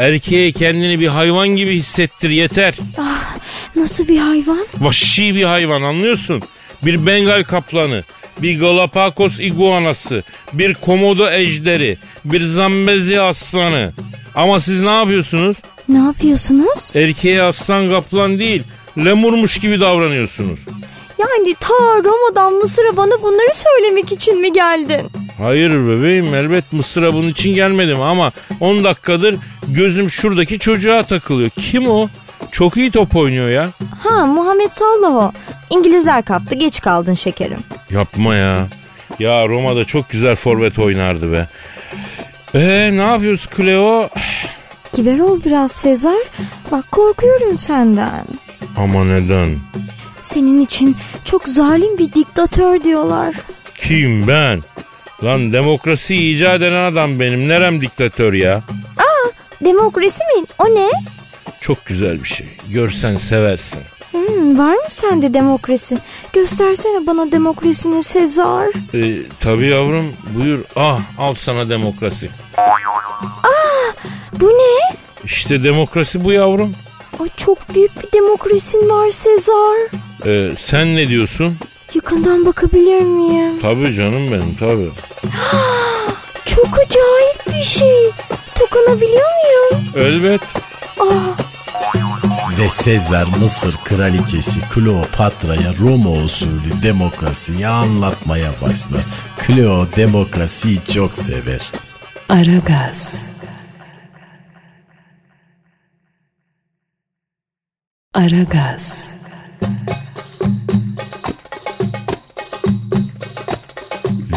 Erkeğe 0.00 0.52
kendini 0.52 1.00
bir 1.00 1.08
hayvan 1.08 1.48
gibi 1.48 1.74
hissettir 1.74 2.30
yeter. 2.30 2.74
Nasıl 3.76 4.08
bir 4.08 4.18
hayvan? 4.18 4.66
Vahşi 4.78 5.34
bir 5.34 5.44
hayvan 5.44 5.82
anlıyorsun. 5.82 6.42
Bir 6.82 7.06
Bengal 7.06 7.42
kaplanı, 7.44 8.04
bir 8.38 8.60
Galapagos 8.60 9.40
iguanası, 9.40 10.22
bir 10.52 10.74
komodo 10.74 11.30
ejderi, 11.30 11.98
bir 12.24 12.42
zambezi 12.42 13.20
aslanı. 13.20 13.92
Ama 14.34 14.60
siz 14.60 14.80
ne 14.80 14.96
yapıyorsunuz? 14.98 15.56
Ne 15.88 15.98
yapıyorsunuz? 15.98 16.96
Erkeğe 16.96 17.42
aslan 17.42 17.88
kaplan 17.88 18.38
değil, 18.38 18.62
lemurmuş 18.98 19.58
gibi 19.58 19.80
davranıyorsunuz. 19.80 20.60
Yani 21.20 21.54
ta 21.60 21.74
Roma'dan 22.04 22.52
Mısır'a 22.52 22.96
bana 22.96 23.22
bunları 23.22 23.54
söylemek 23.54 24.12
için 24.12 24.40
mi 24.40 24.52
geldin? 24.52 25.06
Hayır 25.38 25.70
bebeğim 25.70 26.34
elbet 26.34 26.72
Mısır'a 26.72 27.14
bunun 27.14 27.28
için 27.28 27.54
gelmedim 27.54 28.00
ama 28.00 28.32
10 28.60 28.84
dakikadır 28.84 29.36
gözüm 29.68 30.10
şuradaki 30.10 30.58
çocuğa 30.58 31.02
takılıyor. 31.02 31.50
Kim 31.50 31.90
o? 31.90 32.08
Çok 32.52 32.76
iyi 32.76 32.90
top 32.90 33.16
oynuyor 33.16 33.48
ya. 33.48 33.70
Ha 34.02 34.26
Muhammed 34.26 34.70
Salah 34.72 35.14
o. 35.14 35.32
İngilizler 35.70 36.24
kaptı 36.24 36.54
geç 36.54 36.80
kaldın 36.80 37.14
şekerim. 37.14 37.58
Yapma 37.90 38.34
ya. 38.34 38.66
Ya 39.18 39.48
Roma'da 39.48 39.84
çok 39.84 40.10
güzel 40.10 40.36
forvet 40.36 40.78
oynardı 40.78 41.32
be. 41.32 41.48
Ee 42.54 42.90
ne 42.92 43.02
yapıyoruz 43.02 43.48
Cleo? 43.56 44.08
Kiber 44.92 45.18
ol 45.18 45.40
biraz 45.44 45.72
Sezar. 45.72 46.22
Bak 46.72 46.92
korkuyorum 46.92 47.58
senden. 47.58 48.24
Ama 48.76 49.04
neden? 49.04 49.48
Senin 50.22 50.60
için 50.60 50.96
çok 51.24 51.48
zalim 51.48 51.98
bir 51.98 52.12
diktatör 52.12 52.84
diyorlar. 52.84 53.34
Kim 53.80 54.26
ben? 54.28 54.62
Lan 55.24 55.52
demokrasi 55.52 56.16
icat 56.16 56.62
eden 56.62 56.92
adam 56.92 57.20
benim. 57.20 57.48
Nerem 57.48 57.80
diktatör 57.80 58.32
ya? 58.32 58.62
Demokrasi 59.64 60.20
mi? 60.24 60.46
O 60.58 60.64
ne? 60.64 60.88
Çok 61.60 61.86
güzel 61.86 62.22
bir 62.22 62.28
şey. 62.28 62.46
Görsen 62.72 63.16
seversin. 63.16 63.80
Hmm, 64.10 64.58
var 64.58 64.74
mı 64.74 64.82
sende 64.88 65.34
demokrasi? 65.34 65.98
Göstersene 66.32 67.06
bana 67.06 67.32
demokrasini 67.32 68.02
Sezar. 68.02 68.66
Ee, 68.94 69.18
tabii 69.40 69.66
yavrum 69.66 70.12
buyur. 70.34 70.58
Ah 70.76 71.00
al 71.18 71.34
sana 71.34 71.68
demokrasi. 71.68 72.30
Bu 74.32 74.46
ne? 74.48 74.96
İşte 75.24 75.64
demokrasi 75.64 76.24
bu 76.24 76.32
yavrum. 76.32 76.74
Ay, 77.20 77.28
çok 77.36 77.74
büyük 77.74 78.02
bir 78.02 78.12
demokrasin 78.12 78.88
var 78.90 79.10
Sezar. 79.10 79.76
Ee, 80.26 80.50
sen 80.60 80.96
ne 80.96 81.08
diyorsun? 81.08 81.56
Yakından 81.94 82.46
bakabilir 82.46 83.00
miyim? 83.02 83.52
Tabii 83.62 83.94
canım 83.94 84.32
benim 84.32 84.56
tabii. 84.60 84.90
Çok 86.46 86.66
acayip 86.66 87.46
bir 87.58 87.62
şey. 87.64 88.10
Dokunabiliyor 88.60 89.26
muyum? 89.42 89.84
Elbet. 89.96 90.40
Ve 92.58 92.68
Sezar 92.70 93.26
Mısır 93.40 93.76
kraliçesi 93.84 94.58
Kleopatra'ya 94.74 95.72
Roma 95.80 96.10
usulü 96.10 96.82
demokrasiyi 96.82 97.68
anlatmaya 97.68 98.50
başlar. 98.62 99.02
Cleo 99.46 99.86
demokrasiyi 99.96 100.78
çok 100.94 101.14
sever. 101.14 101.70
Aragaz. 102.28 103.29
Aragaz. 108.14 109.14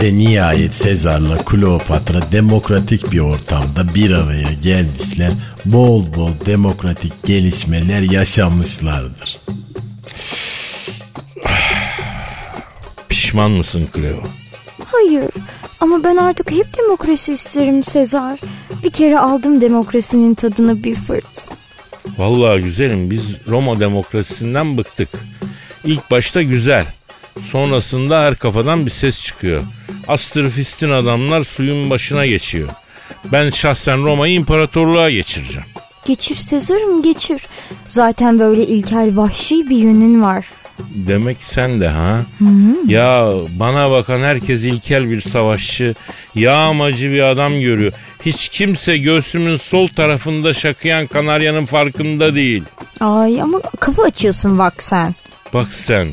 Ve 0.01 0.13
nihayet 0.13 0.73
Sezar'la 0.73 1.37
Kleopatra 1.37 2.31
demokratik 2.31 3.11
bir 3.11 3.19
ortamda 3.19 3.95
bir 3.95 4.11
araya 4.11 4.53
gelmişler. 4.53 5.31
Bol 5.65 6.13
bol 6.15 6.29
demokratik 6.45 7.23
gelişmeler 7.23 8.01
yaşamışlardır. 8.01 9.39
Pişman 13.09 13.51
mısın 13.51 13.87
Cleo? 13.95 14.23
Hayır. 14.85 15.31
Ama 15.79 16.03
ben 16.03 16.17
artık 16.17 16.51
hep 16.51 16.77
demokrasi 16.77 17.33
isterim 17.33 17.83
Sezar. 17.83 18.39
Bir 18.83 18.91
kere 18.91 19.19
aldım 19.19 19.61
demokrasinin 19.61 20.33
tadını 20.33 20.83
bir 20.83 20.95
fırt. 20.95 21.47
Vallahi 22.17 22.61
güzelim 22.61 23.11
biz 23.11 23.21
Roma 23.47 23.79
demokrasisinden 23.79 24.77
bıktık. 24.77 25.09
İlk 25.85 26.11
başta 26.11 26.41
güzel. 26.41 26.85
Sonrasında 27.51 28.21
her 28.21 28.35
kafadan 28.35 28.85
bir 28.85 28.91
ses 28.91 29.21
çıkıyor. 29.21 29.61
Astrofistin 30.07 30.89
adamlar 30.89 31.43
suyun 31.43 31.89
başına 31.89 32.25
geçiyor. 32.25 32.69
Ben 33.31 33.49
şahsen 33.49 34.03
Roma'yı 34.03 34.33
imparatorluğa 34.33 35.09
geçireceğim. 35.09 35.67
Geçir 36.05 36.35
Sezar'ım 36.35 37.01
geçir. 37.01 37.41
Zaten 37.87 38.39
böyle 38.39 38.67
ilkel 38.67 39.11
vahşi 39.17 39.69
bir 39.69 39.77
yönün 39.77 40.21
var. 40.21 40.45
Demek 40.79 41.37
sen 41.41 41.81
de 41.81 41.87
ha? 41.87 42.21
Ya 42.87 43.29
bana 43.59 43.91
bakan 43.91 44.19
herkes 44.19 44.63
ilkel 44.63 45.09
bir 45.09 45.21
savaşçı, 45.21 45.95
yağmacı 46.35 47.11
bir 47.11 47.21
adam 47.21 47.61
görüyor. 47.61 47.93
Hiç 48.25 48.49
kimse 48.49 48.97
göğsümün 48.97 49.57
sol 49.57 49.87
tarafında 49.87 50.53
şakıyan 50.53 51.07
kanaryanın 51.07 51.65
farkında 51.65 52.35
değil. 52.35 52.63
Ay 52.99 53.41
ama 53.41 53.61
kafa 53.79 54.03
açıyorsun 54.03 54.59
bak 54.59 54.83
sen. 54.83 55.15
Bak 55.53 55.73
sen, 55.73 56.07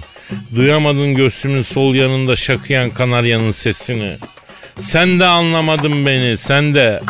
duyamadın 0.56 1.14
göğsümün 1.14 1.62
sol 1.62 1.94
yanında 1.94 2.36
şakıyan 2.36 2.90
kanaryanın 2.90 3.52
sesini. 3.52 4.16
Sen 4.78 5.20
de 5.20 5.26
anlamadın 5.26 6.06
beni, 6.06 6.36
sen 6.36 6.74
de. 6.74 7.00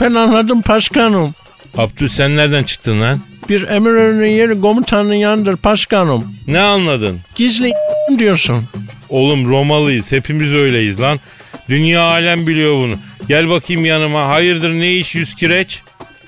Ben 0.00 0.14
anladım 0.14 0.62
başkanım. 0.68 1.34
Abdü 1.76 2.08
sen 2.08 2.36
nereden 2.36 2.62
çıktın 2.64 3.00
lan? 3.00 3.20
Bir 3.48 3.68
emirörünün 3.68 4.26
yeri 4.28 4.60
komutanın 4.60 5.14
yanıdır 5.14 5.56
başkanım. 5.64 6.34
Ne 6.46 6.60
anladın? 6.60 7.20
Gizli 7.34 7.72
diyorsun. 8.18 8.64
Oğlum 9.08 9.50
Romalıyız, 9.50 10.12
hepimiz 10.12 10.52
öyleyiz 10.54 11.00
lan. 11.00 11.20
Dünya 11.68 12.02
alem 12.02 12.46
biliyor 12.46 12.74
bunu. 12.76 12.94
Gel 13.28 13.48
bakayım 13.50 13.84
yanıma. 13.84 14.28
Hayırdır 14.28 14.70
ne 14.70 14.92
iş 14.94 15.14
yüz 15.14 15.34
kireç? 15.34 15.82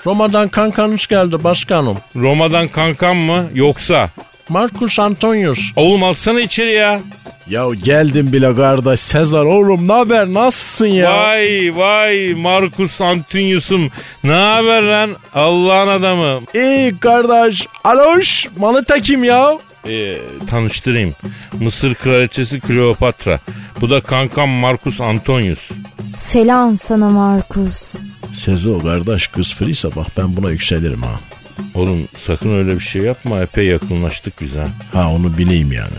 Roma'dan 0.06 0.48
kankanız 0.48 1.06
geldi 1.06 1.44
başkanım. 1.44 1.98
Roma'dan 2.16 2.68
kankam 2.68 3.16
mı 3.16 3.50
yoksa? 3.54 4.08
Marcus 4.48 4.98
Antonius. 4.98 5.60
Oğlum 5.76 6.02
alsana 6.02 6.40
içeri 6.40 6.72
ya. 6.72 7.00
Ya 7.46 7.66
geldim 7.84 8.32
bile 8.32 8.54
kardeş 8.54 9.00
Sezar 9.00 9.44
oğlum 9.44 9.88
ne 9.88 9.92
haber 9.92 10.26
nasılsın 10.26 10.86
ya? 10.86 11.16
Vay 11.16 11.72
vay 11.76 12.34
Marcus 12.34 13.00
Antonius'um. 13.00 13.88
Ne 14.24 14.32
haber 14.32 14.82
lan 14.82 15.10
Allah'ın 15.34 15.88
adamı. 15.88 16.40
İyi 16.54 16.98
kardeş. 16.98 17.66
Aloş 17.84 18.46
manita 18.58 19.00
kim 19.00 19.24
ya? 19.24 19.58
Ee, 19.88 20.18
tanıştırayım. 20.50 21.14
Mısır 21.60 21.94
kraliçesi 21.94 22.60
Kleopatra. 22.60 23.38
Bu 23.80 23.90
da 23.90 24.00
kankam 24.00 24.48
Marcus 24.48 25.00
Antonius. 25.00 25.70
Selam 26.16 26.76
sana 26.78 27.08
Markus. 27.08 27.94
Sezo 28.34 28.78
kardeş 28.78 29.26
kız 29.26 29.54
friyse 29.54 29.88
bak 29.96 30.06
ben 30.16 30.36
buna 30.36 30.50
yükselirim 30.50 31.02
ha. 31.02 31.20
Oğlum 31.74 32.08
sakın 32.18 32.58
öyle 32.58 32.74
bir 32.74 32.84
şey 32.84 33.02
yapma. 33.02 33.40
Epey 33.40 33.66
yakınlaştık 33.66 34.40
biz 34.40 34.56
ha. 34.56 34.66
Ha 34.92 35.10
onu 35.12 35.38
bileyim 35.38 35.72
yani. 35.72 35.96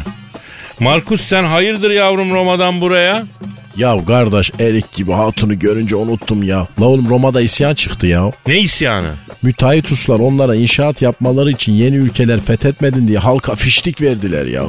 Markus 0.79 1.21
sen 1.21 1.43
hayırdır 1.43 1.91
yavrum 1.91 2.31
Roma'dan 2.33 2.81
buraya? 2.81 3.25
Ya 3.77 4.05
kardeş 4.05 4.51
erik 4.59 4.91
gibi 4.93 5.11
hatunu 5.11 5.59
görünce 5.59 5.95
unuttum 5.95 6.43
ya. 6.43 6.67
La 6.81 6.85
oğlum 6.85 7.09
Roma'da 7.09 7.41
isyan 7.41 7.73
çıktı 7.73 8.07
ya. 8.07 8.31
Ne 8.47 8.59
isyanı? 8.59 9.11
Müteahhit 9.41 9.91
uslar 9.91 10.19
onlara 10.19 10.55
inşaat 10.55 11.01
yapmaları 11.01 11.51
için 11.51 11.73
yeni 11.73 11.95
ülkeler 11.95 12.39
fethetmedin 12.39 13.07
diye 13.07 13.17
halka 13.19 13.55
fiştik 13.55 14.01
verdiler 14.01 14.45
ya. 14.45 14.63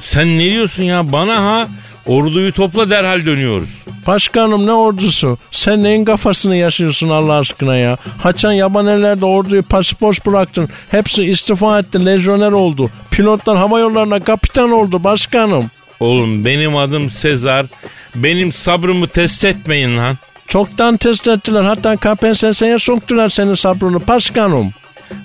Sen 0.00 0.38
ne 0.38 0.50
diyorsun 0.50 0.82
ya 0.84 1.12
bana 1.12 1.36
ha? 1.44 1.68
Orduyu 2.06 2.52
topla 2.52 2.90
derhal 2.90 3.26
dönüyoruz. 3.26 3.68
Başkanım 4.06 4.66
ne 4.66 4.72
ordusu? 4.72 5.38
Sen 5.50 5.82
neyin 5.82 6.04
kafasını 6.04 6.56
yaşıyorsun 6.56 7.08
Allah 7.08 7.38
aşkına 7.38 7.76
ya? 7.76 7.96
Haçan 8.22 8.52
yabanellerde 8.52 9.26
orduyu 9.26 9.62
pasaport 9.62 10.26
bıraktın. 10.26 10.68
Hepsi 10.90 11.24
istifa 11.24 11.78
etti, 11.78 12.06
lejyoner 12.06 12.52
oldu. 12.52 12.90
Pilotlar 13.10 13.56
hava 13.56 13.80
yollarına 13.80 14.20
kapitan 14.20 14.70
oldu 14.70 15.04
başkanım. 15.04 15.70
Oğlum 16.00 16.44
benim 16.44 16.76
adım 16.76 17.10
Sezar. 17.10 17.66
Benim 18.14 18.52
sabrımı 18.52 19.08
test 19.08 19.44
etmeyin 19.44 19.96
lan. 19.98 20.16
Çoktan 20.48 20.96
test 20.96 21.28
ettiler. 21.28 21.62
Hatta 21.62 21.96
KPSS'ye 21.96 22.78
soktular 22.78 23.28
senin 23.28 23.54
sabrını 23.54 24.08
başkanım. 24.08 24.70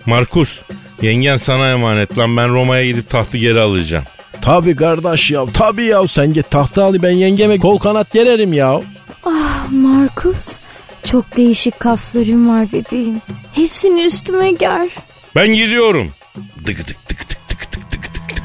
Markus 0.05 0.61
yengen 1.01 1.37
sana 1.37 1.71
emanet 1.71 2.17
lan 2.17 2.37
ben 2.37 2.49
Roma'ya 2.53 2.85
gidip 2.85 3.09
tahtı 3.09 3.37
geri 3.37 3.59
alacağım. 3.59 4.03
Tabi 4.47 4.75
kardeş 4.75 5.31
ya 5.31 5.45
tabi 5.45 5.85
ya 5.85 6.07
sen 6.07 6.33
git 6.33 6.51
tahta 6.51 6.83
al 6.83 6.95
ben 7.01 7.09
yengeme 7.11 7.59
kol 7.59 7.77
kanat 7.77 8.11
gererim 8.11 8.53
ya. 8.53 8.81
Ah 9.25 9.71
Markus. 9.71 10.59
Çok 11.03 11.37
değişik 11.37 11.79
kaslarım 11.79 12.49
var 12.49 12.67
bebeğim. 12.73 13.21
Hepsini 13.55 14.05
üstüme 14.05 14.51
ger. 14.51 14.89
Ben 15.35 15.47
gidiyorum. 15.47 16.11
Dık 16.65 16.87
dık 16.87 17.09
dık 17.09 17.29
dık 17.29 17.49
dık 17.49 17.49
dık 17.49 17.91
dık 17.91 17.91
dık 17.91 18.03
dık. 18.29 18.43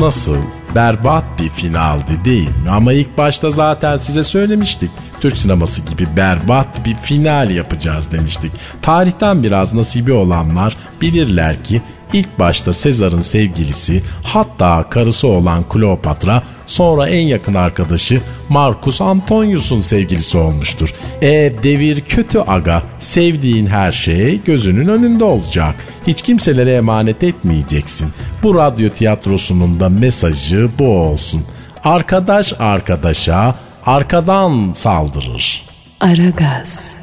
Nasıl? 0.00 0.36
Berbat 0.74 1.24
bir 1.38 1.48
finaldi 1.48 2.24
değil 2.24 2.48
mi? 2.48 2.70
Ama 2.70 2.92
ilk 2.92 3.18
başta 3.18 3.50
zaten 3.50 3.98
size 3.98 4.24
söylemiştik. 4.24 4.90
Türk 5.26 5.38
sineması 5.38 5.82
gibi 5.82 6.06
berbat 6.16 6.84
bir 6.84 6.94
final 6.94 7.50
yapacağız 7.50 8.12
demiştik. 8.12 8.52
Tarihten 8.82 9.42
biraz 9.42 9.74
nasibi 9.74 10.12
olanlar 10.12 10.76
bilirler 11.00 11.64
ki 11.64 11.82
ilk 12.12 12.38
başta 12.38 12.72
Sezar'ın 12.72 13.20
sevgilisi 13.20 14.02
hatta 14.22 14.86
karısı 14.90 15.28
olan 15.28 15.64
Kleopatra 15.68 16.42
sonra 16.66 17.08
en 17.08 17.26
yakın 17.26 17.54
arkadaşı 17.54 18.20
Marcus 18.48 19.00
Antonius'un 19.00 19.80
sevgilisi 19.80 20.38
olmuştur. 20.38 20.94
E 21.22 21.52
devir 21.62 22.00
kötü 22.00 22.38
aga 22.38 22.82
sevdiğin 23.00 23.66
her 23.66 23.92
şey 23.92 24.42
gözünün 24.44 24.88
önünde 24.88 25.24
olacak. 25.24 25.74
Hiç 26.06 26.22
kimselere 26.22 26.72
emanet 26.72 27.22
etmeyeceksin. 27.24 28.08
Bu 28.42 28.54
radyo 28.54 28.88
tiyatrosunun 28.88 29.80
da 29.80 29.88
mesajı 29.88 30.68
bu 30.78 30.88
olsun. 30.88 31.42
Arkadaş 31.84 32.52
arkadaşa 32.58 33.54
arkadan 33.86 34.72
saldırır. 34.72 35.64
Aragaz. 36.00 36.95